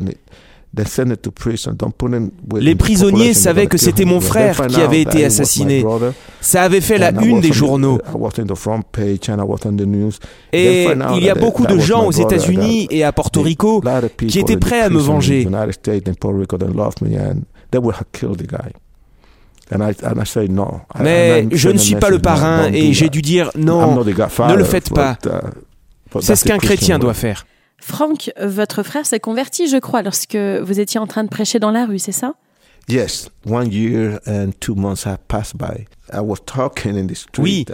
Les 2.56 2.74
prisonniers 2.74 3.34
savaient 3.34 3.66
que 3.66 3.78
c'était 3.78 4.04
mon 4.04 4.20
frère 4.20 4.66
qui 4.66 4.80
avait 4.80 5.02
été 5.02 5.24
assassiné. 5.24 5.84
Ça 6.40 6.62
avait 6.62 6.80
fait 6.80 6.98
la 6.98 7.10
une 7.10 7.40
des 7.40 7.52
journaux. 7.52 7.98
Et 10.52 10.88
il 11.16 11.22
y 11.22 11.30
a 11.30 11.34
beaucoup 11.34 11.66
de 11.66 11.78
gens 11.78 12.06
aux 12.06 12.12
États-Unis 12.12 12.86
et 12.90 13.04
à 13.04 13.12
Porto 13.12 13.42
Rico 13.42 13.82
qui 14.26 14.38
étaient 14.38 14.56
prêts 14.56 14.80
à 14.80 14.90
me 14.90 14.98
venger. 14.98 15.48
Mais 21.00 21.46
je 21.52 21.68
ne 21.68 21.78
suis 21.78 21.96
pas 21.96 22.10
le 22.10 22.18
parrain 22.18 22.70
et 22.72 22.92
j'ai 22.92 23.08
dû 23.08 23.22
dire 23.22 23.50
non, 23.56 24.02
ne 24.02 24.54
le 24.54 24.64
faites 24.64 24.90
pas. 24.90 25.18
Uh, 25.26 26.20
C'est 26.20 26.36
ce 26.36 26.44
qu'un 26.44 26.58
chrétien 26.58 26.98
doit 26.98 27.14
faire. 27.14 27.46
Franck, 27.80 28.30
votre 28.40 28.82
frère 28.82 29.06
s'est 29.06 29.20
converti, 29.20 29.68
je 29.68 29.76
crois, 29.76 30.02
lorsque 30.02 30.36
vous 30.36 30.80
étiez 30.80 31.00
en 31.00 31.06
train 31.06 31.24
de 31.24 31.28
prêcher 31.28 31.58
dans 31.58 31.70
la 31.70 31.86
rue, 31.86 31.98
c'est 31.98 32.12
ça? 32.12 32.34
Yes, 32.88 33.30
one 33.46 33.70
year 33.70 34.18
and 34.26 34.50
two 34.60 34.74
months 34.74 35.06
have 35.06 35.18
passed 35.28 35.56
by. 35.56 35.86
I 36.12 36.20
was 36.20 36.38
talking 36.46 36.96
in 36.96 37.06
the 37.06 37.14
street 37.14 37.42
oui. 37.42 37.66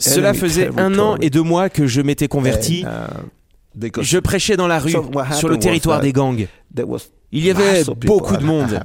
Cela 0.00 0.34
faisait 0.34 0.70
un 0.76 0.98
an 0.98 1.16
et 1.20 1.30
deux 1.30 1.42
mois 1.42 1.68
que 1.68 1.86
je 1.86 2.00
m'étais 2.00 2.28
converti. 2.28 2.84
Uh, 2.84 3.88
je 4.00 4.18
prêchais 4.18 4.56
dans 4.56 4.66
la 4.66 4.78
rue, 4.78 4.94
sur 5.32 5.48
le 5.48 5.58
territoire 5.58 6.00
des 6.00 6.12
gangs. 6.12 6.46
Il 7.30 7.44
y 7.44 7.50
avait 7.50 7.84
beaucoup 7.84 8.36
de 8.36 8.44
monde. 8.44 8.80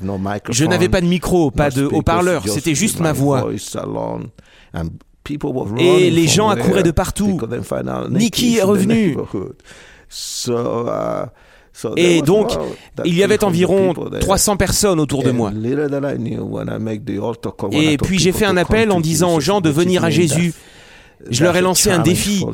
Je 0.49 0.65
n'avais 0.65 0.89
pas 0.89 1.01
de 1.01 1.07
micro, 1.07 1.51
pas 1.51 1.69
de 1.69 1.85
haut-parleur, 1.85 2.47
c'était 2.47 2.75
juste 2.75 2.99
ma 2.99 3.13
voix. 3.13 3.47
Et 5.79 6.09
les 6.09 6.27
gens 6.27 6.49
accouraient 6.49 6.83
de 6.83 6.91
partout. 6.91 7.39
Nicky 8.09 8.57
est 8.57 8.63
revenu. 8.63 9.17
Uh, 10.47 11.25
et 11.97 12.21
donc, 12.21 12.51
il 13.03 13.15
y 13.15 13.23
avait 13.23 13.43
environ 13.43 13.93
300 13.93 14.57
personnes 14.57 14.99
autour 14.99 15.23
de 15.23 15.31
moi. 15.31 15.51
Et 17.71 17.97
puis 17.97 18.19
j'ai 18.19 18.31
fait 18.31 18.45
un 18.45 18.57
appel 18.57 18.91
en 18.91 18.99
disant 18.99 19.35
aux 19.35 19.39
gens 19.39 19.61
de 19.61 19.69
venir 19.69 20.03
à 20.03 20.09
Jésus. 20.09 20.53
Je 21.29 21.43
leur 21.43 21.55
ai 21.55 21.61
lancé 21.61 21.89
un 21.89 21.99
défi. 21.99 22.45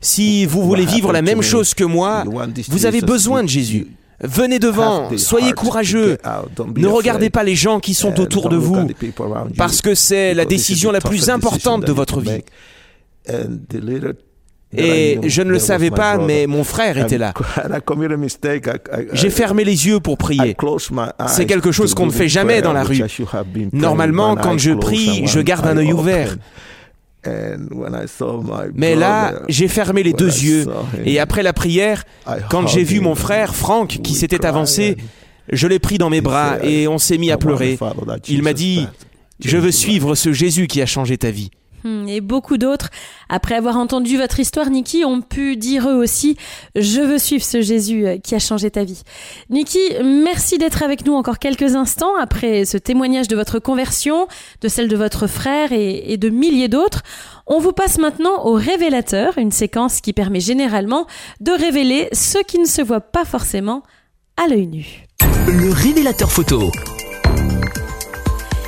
Si 0.00 0.46
vous 0.46 0.62
voulez 0.62 0.86
vivre 0.86 1.12
la 1.12 1.22
même 1.22 1.42
chose 1.42 1.74
que 1.74 1.84
moi, 1.84 2.24
vous 2.68 2.86
avez 2.86 3.00
besoin 3.00 3.42
de 3.42 3.48
Jésus. 3.48 3.88
Venez 4.20 4.60
devant, 4.60 5.10
soyez 5.16 5.52
courageux. 5.52 6.16
Ne 6.76 6.86
regardez 6.86 7.28
pas 7.28 7.42
les 7.42 7.56
gens 7.56 7.80
qui 7.80 7.94
sont 7.94 8.20
autour 8.20 8.48
de 8.48 8.56
vous, 8.56 8.86
parce 9.58 9.82
que 9.82 9.94
c'est 9.94 10.32
la 10.34 10.44
décision 10.44 10.92
la 10.92 11.00
plus 11.00 11.28
importante 11.28 11.84
de 11.84 11.92
votre 11.92 12.20
vie. 12.20 12.42
Et 14.76 15.18
je 15.24 15.42
ne 15.42 15.50
le 15.50 15.58
savais 15.58 15.90
pas, 15.90 16.18
mais 16.18 16.46
mon 16.46 16.64
frère 16.64 16.96
était 16.98 17.18
là. 17.18 17.34
J'ai 19.12 19.30
fermé 19.30 19.64
les 19.64 19.86
yeux 19.86 20.00
pour 20.00 20.16
prier. 20.18 20.56
C'est 21.26 21.46
quelque 21.46 21.72
chose 21.72 21.94
qu'on 21.94 22.06
ne 22.06 22.12
fait 22.12 22.28
jamais 22.28 22.62
dans 22.62 22.72
la 22.72 22.82
rue. 22.82 23.02
Normalement, 23.72 24.36
quand 24.36 24.58
je 24.58 24.72
prie, 24.72 25.26
je 25.26 25.40
garde 25.40 25.66
un 25.66 25.76
œil 25.76 25.92
ouvert. 25.92 26.36
Mais 28.74 28.94
là, 28.94 29.34
j'ai 29.48 29.68
fermé 29.68 30.02
les 30.02 30.12
deux 30.12 30.26
yeux. 30.26 30.66
Et 31.04 31.18
après 31.20 31.42
la 31.42 31.52
prière, 31.52 32.04
quand 32.50 32.66
j'ai 32.66 32.84
vu 32.84 33.00
mon 33.00 33.14
frère, 33.14 33.54
Franck, 33.54 34.00
qui 34.02 34.14
s'était 34.14 34.46
avancé, 34.46 34.96
je 35.50 35.66
l'ai 35.66 35.78
pris 35.78 35.98
dans 35.98 36.10
mes 36.10 36.20
bras 36.20 36.56
et 36.62 36.88
on 36.88 36.98
s'est 36.98 37.18
mis 37.18 37.30
à 37.30 37.36
pleurer. 37.36 37.78
Il 38.28 38.42
m'a 38.42 38.52
dit, 38.52 38.86
je 39.44 39.56
veux 39.58 39.72
suivre 39.72 40.14
ce 40.14 40.32
Jésus 40.32 40.66
qui 40.66 40.80
a 40.80 40.86
changé 40.86 41.18
ta 41.18 41.30
vie. 41.30 41.50
Hmm, 41.84 42.06
et 42.06 42.20
beaucoup 42.20 42.58
d'autres, 42.58 42.90
après 43.28 43.54
avoir 43.56 43.76
entendu 43.76 44.16
votre 44.16 44.38
histoire, 44.38 44.70
Niki, 44.70 45.04
ont 45.04 45.20
pu 45.20 45.56
dire 45.56 45.88
eux 45.88 45.94
aussi 45.94 46.36
Je 46.76 47.00
veux 47.00 47.18
suivre 47.18 47.44
ce 47.44 47.60
Jésus 47.60 48.06
euh, 48.06 48.18
qui 48.18 48.34
a 48.34 48.38
changé 48.38 48.70
ta 48.70 48.84
vie. 48.84 49.02
Niki, 49.50 49.80
merci 50.04 50.58
d'être 50.58 50.82
avec 50.82 51.04
nous 51.06 51.14
encore 51.14 51.38
quelques 51.38 51.74
instants 51.74 52.14
après 52.20 52.64
ce 52.64 52.78
témoignage 52.78 53.28
de 53.28 53.36
votre 53.36 53.58
conversion, 53.58 54.28
de 54.60 54.68
celle 54.68 54.88
de 54.88 54.96
votre 54.96 55.26
frère 55.26 55.72
et, 55.72 56.12
et 56.12 56.16
de 56.16 56.28
milliers 56.28 56.68
d'autres. 56.68 57.02
On 57.46 57.58
vous 57.58 57.72
passe 57.72 57.98
maintenant 57.98 58.44
au 58.44 58.52
révélateur, 58.52 59.38
une 59.38 59.50
séquence 59.50 60.00
qui 60.00 60.12
permet 60.12 60.40
généralement 60.40 61.06
de 61.40 61.52
révéler 61.52 62.08
ce 62.12 62.38
qui 62.38 62.58
ne 62.58 62.66
se 62.66 62.82
voit 62.82 63.00
pas 63.00 63.24
forcément 63.24 63.82
à 64.36 64.46
l'œil 64.48 64.66
nu. 64.66 65.06
Le 65.48 65.72
révélateur 65.72 66.30
photo. 66.30 66.70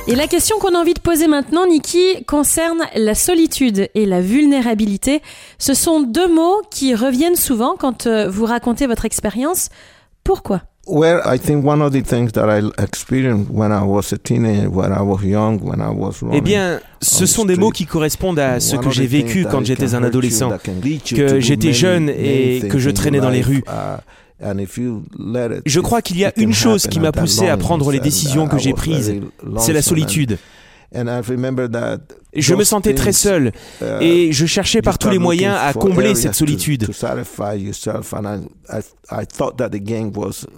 Et 0.07 0.13
la 0.13 0.27
question 0.27 0.57
qu'on 0.59 0.75
a 0.75 0.77
envie 0.77 0.93
de 0.93 0.99
poser 0.99 1.27
maintenant, 1.27 1.65
Niki, 1.65 2.23
concerne 2.27 2.81
la 2.95 3.15
solitude 3.15 3.89
et 3.95 4.05
la 4.05 4.21
vulnérabilité. 4.21 5.23
Ce 5.57 5.73
sont 5.73 6.01
deux 6.01 6.31
mots 6.31 6.61
qui 6.69 6.93
reviennent 6.93 7.35
souvent 7.35 7.75
quand 7.75 8.05
euh, 8.05 8.29
vous 8.29 8.45
racontez 8.45 8.85
votre 8.85 9.05
expérience. 9.05 9.69
Pourquoi? 10.23 10.61
Eh 16.33 16.41
bien, 16.41 16.79
ce 17.01 17.25
sont 17.25 17.43
des 17.45 17.55
mots 17.55 17.71
qui 17.71 17.87
correspondent 17.87 18.37
à 18.37 18.59
ce 18.59 18.75
que 18.75 18.91
j'ai 18.91 19.07
vécu 19.07 19.47
quand 19.49 19.65
j'étais 19.65 19.95
un 19.95 20.03
adolescent, 20.03 20.51
que 21.15 21.39
j'étais 21.39 21.73
jeune 21.73 22.09
et 22.09 22.61
que 22.69 22.77
je 22.77 22.91
traînais 22.91 23.19
dans 23.19 23.31
les 23.31 23.41
rues. 23.41 23.63
Uh, 24.43 24.51
je 25.65 25.79
crois 25.79 26.01
qu'il 26.01 26.17
y 26.17 26.25
a 26.25 26.33
une 26.35 26.53
chose 26.53 26.87
qui 26.87 26.99
m'a 26.99 27.13
poussé 27.13 27.47
à 27.47 27.55
prendre 27.57 27.89
les 27.91 27.99
décisions 27.99 28.47
que 28.47 28.57
j'ai 28.57 28.73
prises, 28.73 29.13
c'est 29.59 29.73
la 29.73 29.81
solitude. 29.81 30.37
Je 30.93 32.53
me 32.53 32.63
sentais 32.63 32.93
très 32.93 33.13
seul 33.13 33.51
uh, 33.81 33.85
et 34.01 34.31
je 34.33 34.45
cherchais 34.45 34.81
par 34.81 34.97
tous 34.97 35.09
les 35.09 35.19
moyens 35.19 35.57
à 35.59 35.73
combler 35.73 36.15
cette 36.15 36.35
solitude. 36.35 36.87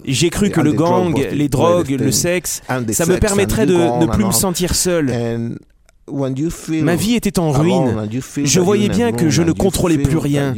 J'ai 0.06 0.30
cru 0.30 0.50
que 0.50 0.62
le 0.62 0.74
gang, 0.74 1.16
les 1.32 1.50
drogues, 1.50 1.90
le 2.00 2.12
sexe, 2.12 2.62
ça 2.92 3.06
me 3.06 3.18
permettrait 3.18 3.68
de 3.68 4.00
ne 4.00 4.06
plus 4.08 4.26
me 4.26 4.32
sentir 4.32 4.74
seul. 4.74 5.58
Ma 6.10 6.96
vie 6.96 7.16
était 7.16 7.40
en 7.40 7.52
ruine. 7.52 8.10
Je 8.44 8.60
voyais 8.60 8.90
bien 8.90 9.12
que 9.12 9.30
je 9.30 9.42
ne 9.42 9.52
contrôlais 9.52 9.98
plus 9.98 10.18
rien. 10.18 10.56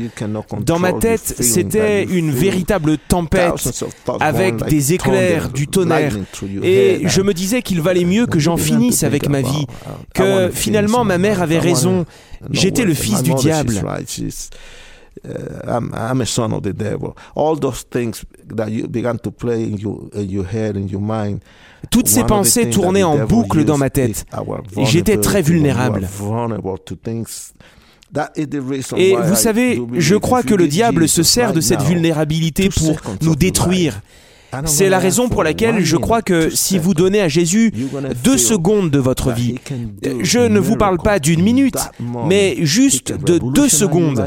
Dans 0.61 0.79
ma 0.79 0.93
tête, 0.93 1.35
c'était 1.39 2.03
une 2.03 2.31
véritable 2.31 2.97
tempête 2.97 3.83
avec 4.19 4.63
des 4.65 4.93
éclairs, 4.93 5.49
du 5.49 5.67
tonnerre. 5.67 6.15
Et 6.63 7.01
je 7.03 7.21
me 7.21 7.33
disais 7.33 7.61
qu'il 7.61 7.81
valait 7.81 8.05
mieux 8.05 8.27
que 8.27 8.39
j'en 8.39 8.57
finisse 8.57 9.03
avec 9.03 9.27
ma 9.29 9.41
vie, 9.41 9.65
que 10.13 10.49
finalement 10.51 11.03
ma 11.03 11.17
mère 11.17 11.41
avait 11.41 11.59
raison. 11.59 12.05
J'étais 12.51 12.85
le 12.85 12.93
fils 12.93 13.23
du 13.23 13.33
diable. 13.33 13.81
I'm, 15.67 16.21
a 16.21 16.25
son 16.25 16.53
of 16.53 16.63
the 16.63 16.73
devil. 16.73 17.15
All 17.35 17.55
those 17.55 17.83
things 17.89 18.23
that 18.55 18.69
you 18.69 18.87
began 18.87 19.17
to 19.19 19.31
play 19.31 19.63
in 19.63 19.77
your, 19.77 20.09
in 20.13 20.29
your 20.29 20.45
head, 20.45 20.75
in 20.75 20.87
your 20.87 21.01
mind. 21.01 21.39
Toutes 21.91 22.07
ces 22.07 22.23
pensées 22.23 22.69
tournaient 22.69 23.03
en 23.03 23.25
boucle 23.25 23.63
dans 23.63 23.77
ma 23.77 23.89
tête. 23.89 24.25
J'étais 24.85 25.17
très 25.17 25.41
vulnérable. 25.41 26.07
Et 28.97 29.15
vous 29.15 29.35
savez, 29.35 29.81
je 29.93 30.15
crois 30.15 30.43
que 30.43 30.55
le 30.55 30.67
diable 30.67 31.07
se 31.07 31.23
sert 31.23 31.53
de 31.53 31.61
cette 31.61 31.81
vulnérabilité 31.81 32.69
pour 32.69 32.99
nous 33.21 33.35
détruire. 33.35 34.01
C'est 34.65 34.89
la 34.89 34.99
raison 34.99 35.29
pour 35.29 35.43
laquelle 35.43 35.83
je 35.83 35.97
crois 35.97 36.21
que 36.21 36.49
si 36.49 36.77
vous 36.77 36.93
donnez 36.93 37.21
à 37.21 37.27
Jésus 37.27 37.73
deux 38.23 38.37
secondes 38.37 38.89
de 38.89 38.99
votre 38.99 39.31
vie, 39.31 39.55
je 40.21 40.39
ne 40.39 40.59
vous 40.59 40.75
parle 40.75 40.97
pas 40.97 41.19
d'une 41.19 41.41
minute, 41.41 41.77
mais 42.25 42.57
juste 42.59 43.13
de 43.13 43.37
deux 43.37 43.69
secondes, 43.69 44.25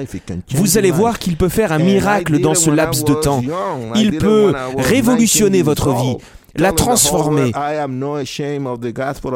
vous 0.54 0.78
allez 0.78 0.90
voir 0.90 1.18
qu'il 1.18 1.37
peut 1.37 1.48
faire 1.48 1.72
un 1.72 1.78
miracle 1.78 2.40
dans 2.40 2.54
ce 2.54 2.70
laps 2.70 3.04
de 3.04 3.14
temps. 3.14 3.42
Il 3.96 4.18
peut 4.18 4.54
révolutionner 4.76 5.62
votre 5.62 5.92
vie 5.94 6.16
la 6.56 6.72
transformer. 6.72 7.52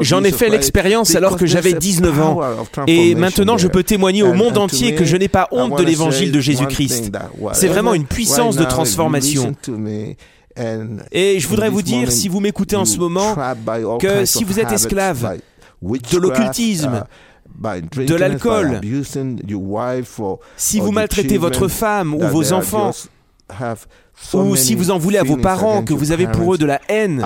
J'en 0.00 0.24
ai 0.24 0.32
fait 0.32 0.48
l'expérience 0.48 1.14
alors 1.14 1.36
que 1.36 1.46
j'avais 1.46 1.72
19 1.72 2.20
ans. 2.20 2.40
Et 2.86 3.14
maintenant, 3.14 3.58
je 3.58 3.68
peux 3.68 3.82
témoigner 3.82 4.22
au 4.22 4.34
monde 4.34 4.58
entier 4.58 4.94
que 4.94 5.04
je 5.04 5.16
n'ai 5.16 5.28
pas 5.28 5.48
honte 5.50 5.78
de 5.78 5.84
l'évangile 5.84 6.32
de 6.32 6.40
Jésus-Christ. 6.40 7.12
C'est 7.52 7.68
vraiment 7.68 7.94
une 7.94 8.06
puissance 8.06 8.56
de 8.56 8.64
transformation. 8.64 9.54
Et 11.12 11.40
je 11.40 11.48
voudrais 11.48 11.68
vous 11.68 11.82
dire, 11.82 12.10
si 12.10 12.28
vous 12.28 12.40
m'écoutez 12.40 12.76
en 12.76 12.84
ce 12.84 12.98
moment, 12.98 13.36
que 14.00 14.24
si 14.24 14.44
vous 14.44 14.58
êtes 14.60 14.72
esclave 14.72 15.38
de 15.82 16.18
l'occultisme, 16.18 17.04
uh, 17.64 18.04
de 18.04 18.14
l'alcool, 18.14 18.80
si 20.56 20.80
vous 20.80 20.92
maltraitez 20.92 21.38
votre 21.38 21.68
femme 21.68 22.14
ou 22.14 22.26
vos 22.28 22.52
enfants, 22.52 22.92
ou 24.34 24.56
si 24.56 24.74
vous 24.74 24.90
en 24.90 24.98
voulez 24.98 25.18
à 25.18 25.22
vos 25.22 25.36
parents, 25.36 25.82
que 25.82 25.94
vous 25.94 26.12
avez 26.12 26.26
pour 26.26 26.54
eux 26.54 26.58
de 26.58 26.66
la 26.66 26.80
haine, 26.88 27.24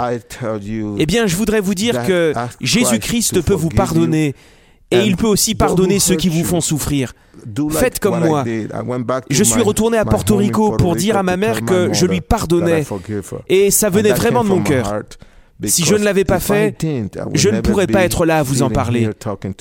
eh 0.99 1.07
bien 1.07 1.27
je 1.27 1.37
voudrais 1.37 1.61
vous 1.61 1.75
dire 1.75 2.05
que 2.07 2.33
Jésus-Christ 2.61 3.43
peut 3.43 3.55
vous 3.55 3.71
pardonner 3.71 4.35
et 4.91 4.99
il 5.05 5.17
peut 5.17 5.27
aussi 5.27 5.55
pardonner 5.55 5.99
ceux 5.99 6.17
qui 6.17 6.29
vous 6.29 6.45
font 6.45 6.61
souffrir. 6.61 7.13
Faites 7.71 7.99
comme 7.99 8.21
moi. 8.25 8.45
Je 9.31 9.45
suis 9.45 9.63
retourné 9.63 9.99
à 9.99 10.05
Porto 10.05 10.37
Rico 10.37 10.73
pour 10.73 10.97
dire 10.97 11.17
à 11.17 11.23
ma 11.23 11.37
mère 11.37 11.65
que 11.65 11.93
je 11.93 12.07
lui 12.07 12.21
pardonnais. 12.21 12.85
Et 13.49 13.71
ça 13.71 13.91
venait 13.91 14.13
vraiment 14.13 14.45
de 14.45 14.49
mon 14.49 14.63
cœur. 14.63 15.03
Si 15.65 15.85
je 15.85 15.95
ne 15.95 16.05
l'avais 16.05 16.25
pas 16.25 16.41
fait, 16.41 16.77
je 17.35 17.49
ne 17.49 17.61
pourrais 17.61 17.87
pas 17.87 18.03
être 18.03 18.25
là 18.25 18.39
à 18.39 18.43
vous 18.43 18.63
en 18.63 18.71
parler. 18.71 19.09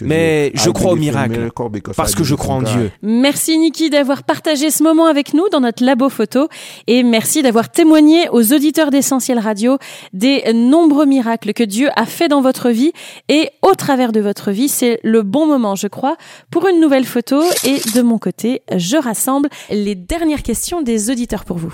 Mais 0.02 0.52
je 0.54 0.70
crois 0.70 0.94
au 0.94 0.96
miracle, 0.96 1.50
parce 1.96 2.16
que 2.16 2.24
je 2.24 2.36
crois 2.36 2.56
en 2.56 2.62
Dieu. 2.62 2.92
Merci 3.02 3.58
Niki 3.58 3.90
d'avoir 3.90 4.24
partagé 4.24 4.72
ce 4.72 4.84
moment 4.84 5.08
avec 5.08 5.34
nous 5.34 5.48
dans 5.52 5.60
notre 5.60 5.84
labo 5.84 6.10
photo 6.10 6.48
et 6.88 7.04
merci 7.04 7.42
d'avoir 7.42 7.70
témoigné 7.70 8.30
aux 8.32 8.54
auditeurs 8.54 8.92
d'Essentiel 8.92 9.40
Radio 9.40 9.78
des 10.14 10.44
nombreux 10.54 11.06
miracles 11.06 11.54
que 11.54 11.64
Dieu 11.64 11.90
a 11.96 12.06
fait 12.06 12.28
dans 12.28 12.42
votre 12.42 12.70
vie 12.70 12.92
et 13.28 13.50
au 13.62 13.76
travers 13.76 14.12
de 14.12 14.20
votre 14.20 14.52
vie. 14.52 14.70
C'est 14.70 15.00
le 15.04 15.24
bon 15.24 15.48
moment, 15.48 15.76
je 15.76 15.88
crois, 15.88 16.16
pour 16.52 16.68
une 16.68 16.80
nouvelle 16.80 17.06
photo 17.06 17.42
et 17.64 17.82
de 17.96 18.02
mon 18.02 18.18
côté, 18.18 18.62
je 18.76 18.98
rassemble 18.98 19.50
les 19.70 19.96
dernières 19.96 20.44
questions 20.44 20.82
des 20.82 21.10
auditeurs 21.10 21.46
pour 21.46 21.58
vous. 21.58 21.74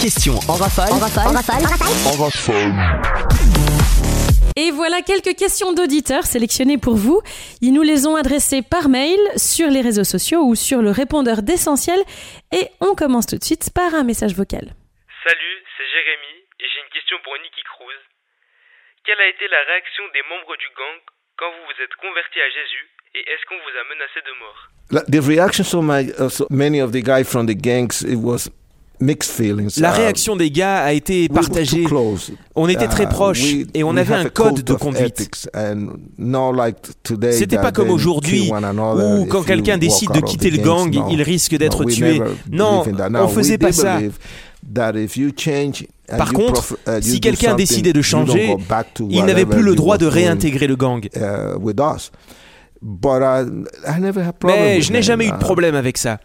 Questions 0.00 0.38
en 0.48 0.54
rafale. 0.54 0.92
En 0.92 0.98
rafale. 0.98 1.28
En 1.28 1.32
rafale. 1.32 1.64
En 2.06 2.22
rafale. 2.22 3.35
Et 4.58 4.70
voilà 4.70 5.02
quelques 5.02 5.36
questions 5.36 5.74
d'auditeurs 5.74 6.24
sélectionnées 6.24 6.78
pour 6.78 6.96
vous. 6.96 7.20
Ils 7.60 7.74
nous 7.74 7.82
les 7.82 8.06
ont 8.06 8.16
adressées 8.16 8.62
par 8.62 8.88
mail, 8.88 9.20
sur 9.36 9.68
les 9.68 9.82
réseaux 9.82 10.08
sociaux 10.08 10.40
ou 10.48 10.54
sur 10.54 10.80
le 10.80 10.90
répondeur 10.90 11.42
d'essentiel. 11.42 12.00
Et 12.56 12.64
on 12.80 12.94
commence 12.94 13.26
tout 13.26 13.36
de 13.36 13.44
suite 13.44 13.68
par 13.74 13.92
un 13.94 14.02
message 14.02 14.32
vocal. 14.32 14.72
Salut, 15.28 15.56
c'est 15.76 15.88
Jérémy 15.92 16.40
et 16.60 16.64
j'ai 16.72 16.80
une 16.80 16.88
question 16.88 17.18
pour 17.22 17.36
Nicky 17.36 17.60
Cruz. 17.68 18.00
Quelle 19.04 19.20
a 19.20 19.28
été 19.28 19.44
la 19.46 19.60
réaction 19.68 20.04
des 20.14 20.24
membres 20.24 20.56
du 20.56 20.68
gang 20.72 21.04
quand 21.36 21.52
vous 21.52 21.64
vous 21.68 21.82
êtes 21.84 21.94
converti 22.00 22.40
à 22.40 22.48
Jésus 22.48 22.84
et 23.12 23.20
est-ce 23.28 23.44
qu'on 23.44 23.60
vous 23.60 23.76
a 23.76 23.84
menacé 23.92 24.24
de 24.24 24.32
mort? 24.40 24.60
The 25.12 25.20
reaction 25.20 25.64
of 25.78 25.84
my, 25.84 26.08
uh, 26.16 26.30
many 26.48 26.80
of 26.80 26.92
the 26.92 27.04
guys 27.04 27.24
from 27.24 27.46
the 27.46 27.54
gangs, 27.54 28.00
it 28.08 28.16
was 28.16 28.48
la 29.78 29.90
réaction 29.92 30.36
des 30.36 30.50
gars 30.50 30.82
a 30.82 30.92
été 30.92 31.28
partagée. 31.28 31.86
On 32.54 32.68
était 32.68 32.88
très 32.88 33.04
uh, 33.04 33.08
proches 33.08 33.54
et 33.74 33.84
on 33.84 33.96
avait 33.96 34.14
un 34.14 34.28
code 34.28 34.62
de 34.62 34.74
conduite. 34.74 35.48
C'était 37.32 37.56
pas 37.58 37.72
comme 37.72 37.90
aujourd'hui 37.90 38.50
où 38.50 39.26
quand 39.26 39.42
quelqu'un 39.42 39.78
décide 39.78 40.12
de 40.12 40.20
quitter 40.20 40.50
le 40.50 40.58
gang, 40.58 40.94
il 41.10 41.22
risque 41.22 41.56
d'être 41.56 41.84
tué. 41.84 42.20
Non, 42.50 42.84
on 43.14 43.28
faisait 43.28 43.58
pas 43.58 43.72
ça. 43.72 43.98
Par 46.08 46.32
contre, 46.32 46.78
uh, 46.88 47.02
si 47.02 47.20
quelqu'un 47.20 47.54
décidait 47.54 47.92
de 47.92 48.02
changer, 48.02 48.56
il 49.10 49.24
n'avait 49.24 49.46
plus 49.46 49.62
le 49.62 49.74
droit 49.74 49.98
de 49.98 50.06
réintégrer 50.06 50.66
le 50.66 50.76
gang. 50.76 51.08
Uh, 52.82 53.64
Mais 54.44 54.80
je 54.80 54.92
n'ai 54.92 55.02
jamais 55.02 55.26
eu 55.26 55.30
de 55.30 55.36
problème 55.36 55.74
avec 55.74 55.98
ça. 55.98 56.18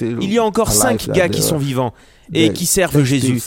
Il 0.00 0.32
y 0.32 0.38
a 0.38 0.44
encore 0.44 0.72
cinq 0.72 1.08
gars 1.10 1.28
qui 1.28 1.42
sont 1.42 1.58
vivants 1.58 1.92
et 2.32 2.52
qui 2.52 2.66
servent 2.66 3.04
Jésus. 3.04 3.40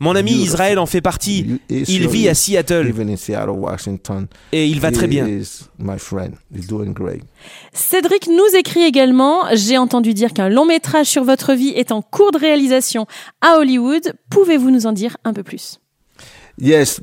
Mon 0.00 0.16
ami 0.16 0.32
Israël 0.32 0.78
en 0.78 0.86
fait 0.86 1.00
partie. 1.00 1.60
Il 1.68 2.08
vit 2.08 2.28
à 2.28 2.34
Seattle 2.34 2.92
et 4.52 4.66
il 4.66 4.80
va 4.80 4.92
très 4.92 5.06
bien. 5.06 5.26
Cédric 7.72 8.28
nous 8.28 8.56
écrit 8.56 8.82
également 8.82 9.42
J'ai 9.54 9.78
entendu 9.78 10.14
dire 10.14 10.32
qu'un 10.32 10.48
long 10.48 10.66
métrage 10.66 11.06
sur 11.06 11.24
votre 11.24 11.54
vie 11.54 11.70
est 11.70 11.92
en 11.92 12.02
cours 12.02 12.32
de 12.32 12.38
réalisation 12.38 13.06
à 13.40 13.58
Hollywood. 13.58 14.14
Pouvez-vous 14.30 14.70
nous 14.70 14.86
en 14.86 14.92
dire 14.92 15.16
un 15.24 15.32
peu 15.32 15.42
plus? 15.42 15.80
Yes, 16.60 17.00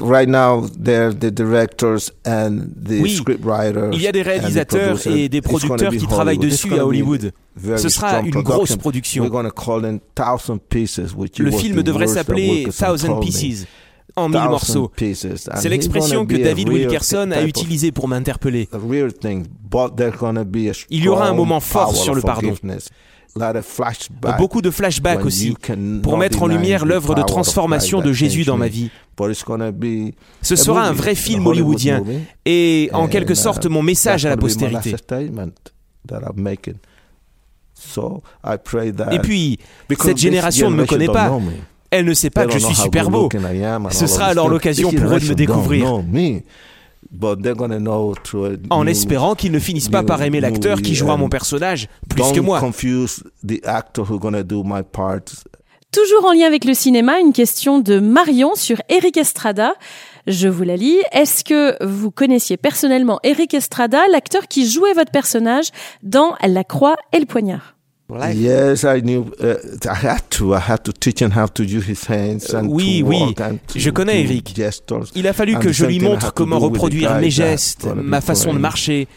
right 0.00 0.28
now 0.28 0.66
the 0.66 1.30
directors 1.30 2.10
and 2.24 2.70
the 2.82 3.02
oui, 3.02 3.20
il 3.92 4.00
y 4.00 4.06
a 4.06 4.12
des 4.12 4.22
réalisateurs 4.22 5.06
et 5.06 5.28
des 5.28 5.42
producteurs 5.42 5.92
qui 5.92 6.06
travaillent 6.06 6.38
dessus 6.38 6.72
à 6.78 6.86
Hollywood. 6.86 7.32
Ce 7.76 7.88
sera 7.88 8.20
une 8.20 8.30
grosse 8.30 8.76
production. 8.76 9.24
Le 11.38 11.50
film 11.50 11.82
devrait 11.82 12.06
s'appeler 12.06 12.68
Thousand 12.76 13.20
Pieces 13.20 13.66
en 14.16 14.28
mille 14.30 14.40
morceaux. 14.40 14.90
C'est 14.96 15.68
l'expression 15.68 16.26
que 16.26 16.36
David 16.36 16.68
Wilkerson 16.68 17.30
a 17.32 17.42
utilisée 17.42 17.92
pour 17.92 18.08
m'interpeller. 18.08 18.68
Il 20.90 21.04
y 21.04 21.08
aura 21.08 21.28
un 21.28 21.34
moment 21.34 21.60
fort 21.60 21.94
sur 21.94 22.14
le 22.14 22.22
pardon. 22.22 22.54
Beaucoup 24.38 24.62
de 24.62 24.70
flashbacks 24.70 25.24
aussi, 25.24 25.56
pour 26.02 26.18
mettre 26.18 26.42
en 26.42 26.46
lumière 26.46 26.84
l'œuvre 26.84 27.14
de 27.14 27.22
transformation 27.22 28.00
de 28.00 28.12
Jésus 28.12 28.44
dans 28.44 28.56
ma 28.56 28.68
vie. 28.68 28.90
Ce 30.42 30.56
sera 30.56 30.82
un 30.82 30.92
vrai 30.92 31.14
film 31.14 31.46
hollywoodien 31.46 32.02
et 32.44 32.90
en 32.92 33.08
quelque 33.08 33.32
uh, 33.32 33.36
sorte 33.36 33.66
mon 33.66 33.82
message 33.82 34.26
à 34.26 34.28
la 34.28 34.36
postérité. 34.36 34.94
Et 39.12 39.18
puis, 39.18 39.58
cette 39.98 40.18
génération 40.18 40.70
ne 40.70 40.76
me 40.76 40.86
connaît 40.86 41.06
pas. 41.06 41.38
Elle 41.90 42.04
ne 42.04 42.14
sait 42.14 42.30
pas 42.30 42.46
que 42.46 42.52
je 42.52 42.58
suis 42.58 42.74
super 42.74 43.10
beau. 43.10 43.28
Ce 43.90 44.06
sera 44.06 44.26
alors 44.26 44.48
l'occasion 44.48 44.90
pour 44.90 45.14
eux 45.14 45.20
de 45.20 45.28
me 45.28 45.34
découvrir 45.34 46.02
en 48.70 48.86
espérant 48.86 49.34
qu'ils 49.34 49.52
ne 49.52 49.58
finissent 49.58 49.88
pas 49.88 50.02
par 50.02 50.22
aimer 50.22 50.40
l'acteur 50.40 50.82
qui 50.82 50.94
jouera 50.94 51.16
mon 51.16 51.28
personnage 51.28 51.88
plus 52.08 52.32
que 52.32 52.40
moi. 52.40 52.60
Toujours 55.92 56.26
en 56.26 56.32
lien 56.32 56.46
avec 56.46 56.64
le 56.64 56.74
cinéma, 56.74 57.20
une 57.20 57.32
question 57.32 57.78
de 57.78 58.00
Marion 58.00 58.54
sur 58.54 58.82
Eric 58.88 59.16
Estrada. 59.16 59.74
Je 60.26 60.48
vous 60.48 60.64
la 60.64 60.76
lis. 60.76 60.98
Est-ce 61.12 61.44
que 61.44 61.82
vous 61.84 62.10
connaissiez 62.10 62.56
personnellement 62.56 63.20
Eric 63.22 63.54
Estrada, 63.54 64.00
l'acteur 64.10 64.48
qui 64.48 64.68
jouait 64.68 64.92
votre 64.92 65.12
personnage 65.12 65.68
dans 66.02 66.34
La 66.46 66.64
Croix 66.64 66.96
et 67.12 67.20
le 67.20 67.26
Poignard? 67.26 67.75
Yes, 68.08 68.84
I 68.84 69.00
knew. 69.00 69.32
Uh, 69.40 69.56
I 69.84 70.06
had 70.06 70.20
to. 70.30 70.54
I 70.54 70.60
had 70.60 70.84
to 70.84 70.92
teach 70.92 71.20
him 71.20 71.32
how 71.32 71.48
to 71.48 71.64
use 71.64 71.88
his 71.88 72.08
hands 72.08 72.54
and 72.54 72.68
oui, 72.68 73.00
to 73.00 73.08
oui. 73.08 73.34
Je 73.74 73.90
connais 73.90 74.22
Eric. 74.22 74.54
Il 75.16 75.26
a 75.26 75.32
fallu 75.32 75.58
que 75.58 75.72
je 75.72 75.86
lui 75.86 75.98
montre 75.98 76.32
comment 76.32 76.60
reproduire 76.60 77.16
mes 77.16 77.30
gestes, 77.30 77.86
ma 77.96 78.20
façon 78.20 78.54
de 78.54 78.58
marcher. 78.58 79.08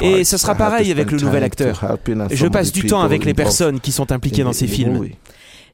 Et 0.00 0.24
ce 0.24 0.36
sera 0.36 0.54
pareil 0.54 0.92
avec 0.92 1.10
le 1.10 1.18
nouvel 1.18 1.44
acteur. 1.44 1.98
Je 2.30 2.46
passe 2.46 2.72
du 2.72 2.84
temps 2.84 3.00
avec 3.00 3.24
les 3.24 3.34
personnes 3.34 3.80
qui 3.80 3.92
sont 3.92 4.12
impliquées 4.12 4.44
dans 4.44 4.52
ces 4.52 4.66
films. 4.66 5.08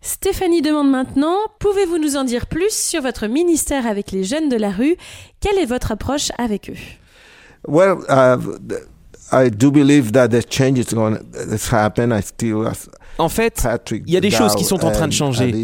Stéphanie 0.05 0.63
demande 0.63 0.91
maintenant, 0.91 1.37
pouvez-vous 1.61 1.99
nous 1.99 2.17
en 2.17 2.25
dire 2.25 2.47
plus 2.47 2.75
sur 2.75 3.03
votre 3.03 3.29
ministère 3.29 3.87
avec 3.87 4.11
les 4.11 4.25
jeunes 4.25 4.49
de 4.49 4.57
la 4.57 4.71
rue? 4.71 4.97
Quelle 5.39 5.59
est 5.59 5.65
votre 5.65 5.93
approche 5.93 6.33
avec 6.39 6.71
eux? 6.71 7.69
Well, 7.69 7.99
uh, 8.09 8.37
I 9.33 9.51
do 9.51 9.71
believe 9.71 10.13
that 10.13 10.29
the 10.29 10.43
change 10.49 10.79
is 10.79 10.95
going 10.95 11.17
to 11.17 11.75
happen. 11.75 12.13
I 12.13 12.23
still, 12.23 12.67
en 13.19 13.29
fait, 13.29 13.67
il 13.91 14.11
y 14.11 14.17
a 14.17 14.21
des 14.21 14.31
choses 14.31 14.55
qui 14.55 14.65
sont 14.65 14.83
en 14.85 14.91
train 14.91 15.09
de 15.09 15.13
changer. 15.13 15.53
Je 15.53 15.59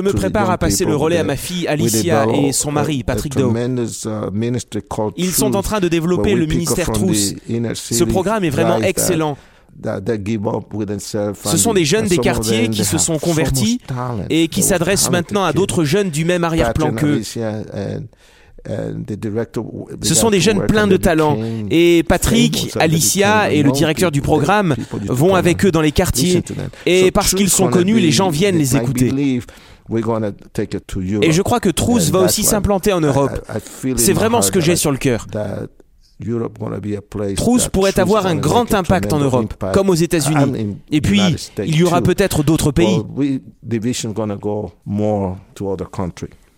me 0.00 0.12
prépare 0.12 0.50
à 0.50 0.58
passer 0.58 0.84
le 0.84 0.94
relais 0.94 1.16
à 1.18 1.24
ma 1.24 1.36
fille 1.36 1.66
Alicia 1.66 2.26
et 2.34 2.52
son 2.52 2.70
mari 2.72 3.02
Patrick 3.02 3.34
Dow. 3.36 3.52
Uh, 3.52 3.86
Ils 5.16 5.32
sont 5.32 5.56
en 5.56 5.62
train 5.62 5.80
de 5.80 5.88
développer 5.88 6.34
le 6.34 6.46
ministère 6.46 6.92
Trousse. 6.92 7.34
Ce 7.74 8.04
programme 8.04 8.44
est 8.44 8.50
vraiment 8.50 8.78
excellent. 8.78 9.36
Ce 11.44 11.56
sont 11.56 11.72
des 11.72 11.84
jeunes 11.84 12.08
des 12.08 12.18
quartiers 12.18 12.68
qui 12.68 12.84
se 12.84 12.98
sont 12.98 13.18
convertis 13.18 13.80
et 14.28 14.48
qui 14.48 14.62
s'adressent 14.62 15.10
maintenant 15.10 15.44
à 15.44 15.52
d'autres 15.52 15.84
jeunes 15.84 16.10
du 16.10 16.24
même 16.24 16.42
arrière-plan 16.44 16.92
qu'eux. 16.92 17.22
Ce 20.02 20.14
sont 20.14 20.30
des 20.30 20.40
jeunes 20.40 20.66
pleins 20.66 20.86
de 20.86 20.96
talent. 20.96 21.38
Et 21.70 22.02
Patrick, 22.02 22.70
Alicia 22.78 23.50
et 23.52 23.62
le 23.62 23.70
directeur 23.72 24.10
du 24.10 24.20
programme 24.20 24.74
vont 25.06 25.34
avec 25.34 25.64
eux 25.64 25.70
dans 25.70 25.80
les 25.80 25.92
quartiers. 25.92 26.42
Et 26.86 27.10
parce 27.10 27.34
qu'ils 27.34 27.50
sont 27.50 27.68
connus, 27.68 27.98
les 28.00 28.10
gens 28.10 28.30
viennent 28.30 28.58
les 28.58 28.76
écouter. 28.76 29.12
Et 29.90 31.32
je 31.32 31.42
crois 31.42 31.60
que 31.60 31.70
Trousse 31.70 32.10
va 32.10 32.20
aussi 32.20 32.42
s'implanter 32.42 32.92
en 32.92 33.00
Europe. 33.00 33.40
C'est 33.96 34.12
vraiment 34.12 34.42
ce 34.42 34.50
que 34.50 34.60
j'ai 34.60 34.76
sur 34.76 34.90
le 34.90 34.98
cœur. 34.98 35.26
Trousse 37.36 37.68
pourrait 37.68 37.98
avoir 37.98 38.26
un 38.26 38.34
grand 38.34 38.74
impact 38.74 39.12
en 39.12 39.20
Europe, 39.20 39.54
comme 39.72 39.88
aux 39.88 39.94
États-Unis. 39.94 40.76
Et 40.90 41.00
puis, 41.00 41.20
il 41.64 41.76
y 41.76 41.84
aura 41.84 42.02
peut-être 42.02 42.42
d'autres 42.42 42.72
pays. 42.72 42.98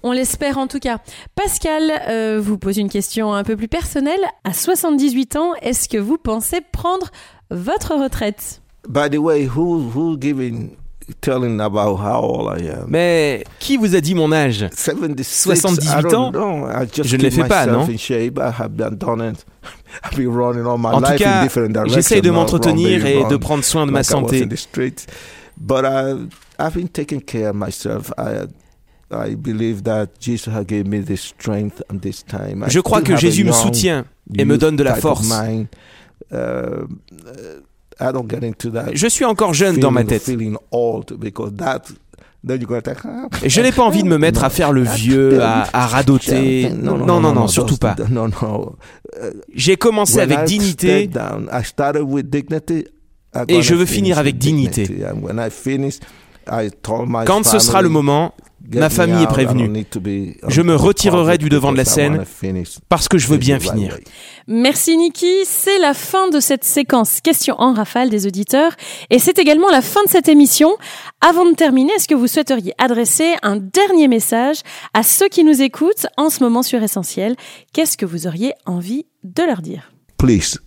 On 0.02 0.12
l'espère 0.12 0.58
en 0.58 0.66
tout 0.66 0.78
cas. 0.78 0.98
Pascal 1.34 1.90
euh, 2.08 2.40
vous 2.42 2.58
pose 2.58 2.78
une 2.78 2.88
question 2.88 3.32
un 3.32 3.44
peu 3.44 3.56
plus 3.56 3.68
personnelle. 3.68 4.20
À 4.44 4.52
78 4.52 5.36
ans, 5.36 5.52
est-ce 5.62 5.88
que 5.88 5.98
vous 5.98 6.16
pensez 6.16 6.60
prendre 6.72 7.08
votre 7.50 7.94
retraite? 7.94 8.62
By 8.88 9.10
the 9.10 9.18
way, 9.18 9.46
who, 9.46 9.90
who 9.94 10.16
giving 10.18 10.70
telling 11.20 11.60
about 11.60 11.96
how 11.96 12.22
old 12.22 12.60
I 12.60 12.68
am? 12.68 12.86
Mais 12.88 13.44
qui 13.58 13.76
vous 13.76 13.94
a 13.94 14.00
dit 14.00 14.14
mon 14.14 14.32
âge? 14.32 14.66
78 14.72 16.14
ans? 16.14 16.32
Je 17.02 17.16
ne 17.16 17.22
l'ai 17.22 17.30
fait 17.30 17.44
pas, 17.44 17.66
non? 17.66 17.86
En 20.02 21.02
tout 21.02 21.16
cas, 21.16 21.46
j'essaie 21.86 22.20
de 22.20 22.30
m'entretenir 22.30 23.04
et 23.06 23.24
de 23.24 23.36
prendre 23.36 23.64
soin 23.64 23.86
de 23.86 23.90
ma 23.90 24.02
santé. 24.02 24.46
But 25.60 25.84
uh, 25.84 26.28
I've 26.58 26.74
been 26.74 26.88
taking 26.88 27.20
care 27.20 27.50
of 27.50 27.56
myself. 27.56 28.12
I, 28.16 28.46
je 32.68 32.80
crois 32.80 33.02
que 33.02 33.16
Jésus 33.16 33.44
me 33.44 33.52
soutient 33.52 34.04
et 34.36 34.44
me 34.44 34.58
donne 34.58 34.76
de 34.76 34.82
la 34.82 34.94
force. 34.94 35.28
Uh, 36.32 36.86
Je 38.92 39.06
suis 39.08 39.24
encore 39.24 39.52
jeune 39.52 39.78
dans 39.78 39.90
ma 39.90 40.04
tête. 40.04 40.30
Je 43.44 43.60
n'ai 43.60 43.72
pas 43.72 43.82
envie 43.82 44.02
de 44.02 44.08
me 44.08 44.16
mettre 44.26 44.44
à 44.44 44.50
faire 44.50 44.72
le 44.72 44.82
vieux, 44.82 45.42
à, 45.42 45.66
à 45.72 45.86
radoter. 45.86 46.70
Non, 46.70 46.96
non, 46.96 47.20
non, 47.20 47.32
non, 47.32 47.48
surtout 47.48 47.76
pas. 47.76 47.96
J'ai 49.54 49.76
commencé 49.76 50.20
avec 50.20 50.44
dignité 50.44 51.10
et 53.48 53.62
je 53.62 53.74
veux 53.74 53.86
finir 53.86 54.18
avec 54.18 54.38
dignité. 54.38 54.88
Quand 57.26 57.44
ce 57.44 57.58
sera 57.58 57.82
le 57.82 57.88
moment, 57.88 58.34
Ma 58.68 58.90
famille 58.90 59.22
est 59.22 59.26
prévenue. 59.26 59.86
Je 60.48 60.62
me 60.62 60.74
retirerai 60.74 61.38
du 61.38 61.48
devant 61.48 61.72
de 61.72 61.76
la 61.76 61.84
scène 61.84 62.24
parce 62.88 63.08
que 63.08 63.18
je 63.18 63.26
veux 63.26 63.38
bien 63.38 63.58
finir. 63.58 63.96
Merci 64.46 64.96
Niki. 64.96 65.44
C'est 65.44 65.78
la 65.78 65.94
fin 65.94 66.28
de 66.28 66.40
cette 66.40 66.64
séquence 66.64 67.20
questions 67.20 67.56
en 67.58 67.72
rafale 67.72 68.10
des 68.10 68.26
auditeurs 68.26 68.72
et 69.08 69.18
c'est 69.18 69.38
également 69.38 69.70
la 69.70 69.82
fin 69.82 70.02
de 70.04 70.08
cette 70.08 70.28
émission. 70.28 70.76
Avant 71.20 71.48
de 71.48 71.54
terminer, 71.54 71.92
est-ce 71.94 72.08
que 72.08 72.14
vous 72.14 72.26
souhaiteriez 72.26 72.72
adresser 72.78 73.34
un 73.42 73.56
dernier 73.56 74.08
message 74.08 74.58
à 74.94 75.02
ceux 75.02 75.28
qui 75.28 75.44
nous 75.44 75.62
écoutent 75.62 76.06
en 76.16 76.30
ce 76.30 76.42
moment 76.42 76.62
sur 76.62 76.82
Essentiel? 76.82 77.36
Qu'est-ce 77.72 77.96
que 77.96 78.06
vous 78.06 78.26
auriez 78.26 78.52
envie 78.66 79.06
de 79.24 79.42
leur 79.42 79.62
dire? 79.62 79.92
Please, 80.16 80.58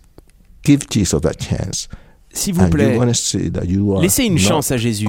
give 0.64 0.80
Jesus 0.90 1.16
a 1.24 1.32
chance. 1.32 1.88
S'il 2.32 2.54
vous 2.54 2.68
plaît, 2.68 2.98
laissez 4.00 4.24
une 4.24 4.38
chance 4.38 4.72
à 4.72 4.76
Jésus 4.76 5.06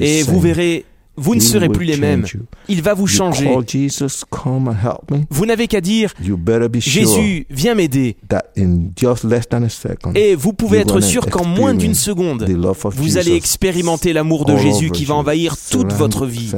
et 0.00 0.22
vous 0.22 0.40
verrez 0.40 0.84
vous 1.18 1.34
ne 1.34 1.40
serez 1.40 1.68
plus 1.68 1.84
les 1.84 1.96
mêmes. 1.96 2.24
Il 2.68 2.82
va 2.82 2.94
vous 2.94 3.06
changer. 3.06 3.48
Vous 5.30 5.46
n'avez 5.46 5.66
qu'à 5.66 5.80
dire, 5.80 6.12
Jésus, 6.80 7.46
viens 7.50 7.74
m'aider. 7.74 8.16
Et 10.14 10.34
vous 10.34 10.52
pouvez 10.52 10.78
être 10.78 11.00
sûr 11.00 11.26
qu'en 11.26 11.44
moins 11.44 11.74
d'une 11.74 11.94
seconde, 11.94 12.46
vous 12.94 13.16
allez 13.18 13.34
expérimenter 13.34 14.12
l'amour 14.12 14.44
de 14.44 14.56
Jésus 14.56 14.90
qui 14.90 15.04
va 15.04 15.14
envahir 15.14 15.56
toute 15.70 15.92
votre 15.92 16.26
vie. 16.26 16.52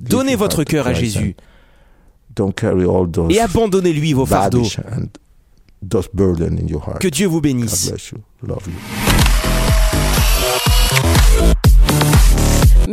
Donnez 0.00 0.36
votre 0.36 0.64
cœur 0.64 0.86
à 0.86 0.92
Jésus. 0.94 1.36
Et 3.30 3.40
abandonnez-lui 3.40 4.12
vos 4.12 4.26
fardeaux. 4.26 4.66
Que 7.00 7.08
Dieu 7.08 7.26
vous 7.26 7.40
bénisse. 7.40 7.92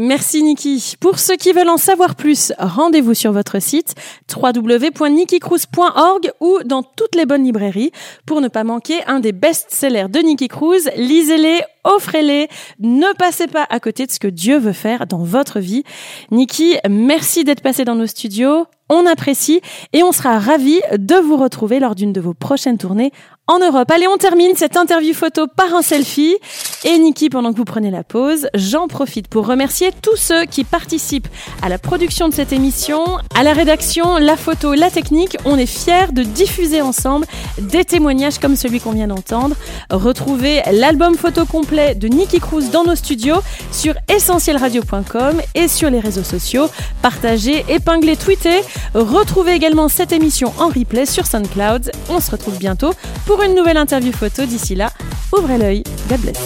Merci 0.03 0.41
Niki. 0.41 0.95
Pour 0.99 1.19
ceux 1.19 1.35
qui 1.35 1.51
veulent 1.51 1.69
en 1.69 1.77
savoir 1.77 2.15
plus, 2.15 2.53
rendez-vous 2.57 3.13
sur 3.13 3.31
votre 3.31 3.61
site 3.61 3.93
www.nikicruz.org 4.35 6.31
ou 6.39 6.57
dans 6.65 6.81
toutes 6.81 7.13
les 7.13 7.27
bonnes 7.27 7.43
librairies 7.43 7.91
pour 8.25 8.41
ne 8.41 8.47
pas 8.47 8.63
manquer 8.63 9.03
un 9.05 9.19
des 9.19 9.31
best-sellers 9.31 10.07
de 10.09 10.17
Niki 10.17 10.47
Cruz. 10.47 10.89
Lisez-les, 10.95 11.61
offrez-les, 11.83 12.47
ne 12.79 13.15
passez 13.15 13.45
pas 13.45 13.67
à 13.69 13.79
côté 13.79 14.07
de 14.07 14.11
ce 14.11 14.17
que 14.17 14.27
Dieu 14.27 14.57
veut 14.57 14.73
faire 14.73 15.05
dans 15.05 15.23
votre 15.23 15.59
vie. 15.59 15.83
Niki, 16.31 16.77
merci 16.89 17.43
d'être 17.43 17.61
passé 17.61 17.85
dans 17.85 17.93
nos 17.93 18.07
studios. 18.07 18.65
On 18.89 19.05
apprécie 19.05 19.61
et 19.93 20.01
on 20.01 20.11
sera 20.11 20.39
ravis 20.39 20.81
de 20.97 21.15
vous 21.15 21.37
retrouver 21.37 21.79
lors 21.79 21.93
d'une 21.93 22.11
de 22.11 22.19
vos 22.19 22.33
prochaines 22.33 22.79
tournées 22.79 23.11
en 23.51 23.59
Europe. 23.59 23.91
Allez, 23.91 24.07
on 24.07 24.15
termine 24.15 24.55
cette 24.55 24.77
interview 24.77 25.13
photo 25.13 25.45
par 25.45 25.75
un 25.75 25.81
selfie. 25.81 26.37
Et 26.85 26.97
Niki, 26.97 27.29
pendant 27.29 27.51
que 27.51 27.57
vous 27.57 27.65
prenez 27.65 27.91
la 27.91 28.03
pause, 28.03 28.47
j'en 28.53 28.87
profite 28.87 29.27
pour 29.27 29.45
remercier 29.45 29.91
tous 30.01 30.15
ceux 30.15 30.45
qui 30.45 30.63
participent 30.63 31.27
à 31.61 31.67
la 31.67 31.77
production 31.77 32.29
de 32.29 32.33
cette 32.33 32.53
émission, 32.53 33.03
à 33.35 33.43
la 33.43 33.51
rédaction, 33.51 34.17
la 34.17 34.37
photo, 34.37 34.73
la 34.73 34.89
technique. 34.89 35.35
On 35.43 35.57
est 35.57 35.65
fiers 35.65 36.13
de 36.13 36.23
diffuser 36.23 36.81
ensemble 36.81 37.27
des 37.59 37.83
témoignages 37.83 38.39
comme 38.39 38.55
celui 38.55 38.79
qu'on 38.79 38.93
vient 38.93 39.07
d'entendre. 39.07 39.57
Retrouvez 39.89 40.61
l'album 40.71 41.15
photo 41.15 41.45
complet 41.45 41.93
de 41.93 42.07
Niki 42.07 42.39
Cruz 42.39 42.69
dans 42.71 42.85
nos 42.85 42.95
studios 42.95 43.41
sur 43.73 43.95
essentielradio.com 44.07 45.41
et 45.55 45.67
sur 45.67 45.89
les 45.89 45.99
réseaux 45.99 46.23
sociaux. 46.23 46.69
Partagez, 47.01 47.65
épinglez, 47.67 48.15
tweetez. 48.15 48.61
Retrouvez 48.93 49.53
également 49.53 49.89
cette 49.89 50.13
émission 50.13 50.53
en 50.57 50.69
replay 50.69 51.05
sur 51.05 51.27
SoundCloud. 51.27 51.91
On 52.09 52.21
se 52.21 52.31
retrouve 52.31 52.57
bientôt 52.57 52.93
pour 53.41 53.49
une 53.49 53.55
nouvelle 53.55 53.77
interview 53.77 54.11
photo. 54.11 54.45
D'ici 54.45 54.75
là, 54.75 54.91
ouvrez 55.35 55.57
l'œil. 55.57 55.83
God 56.09 56.19
bless. 56.19 56.37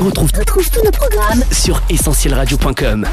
On 0.00 0.04
retrouve, 0.04 0.30
tous 0.32 0.84
nos 0.84 0.90
programmes 0.90 1.42
sur 1.50 1.82
essentielradio.com. 1.90 3.06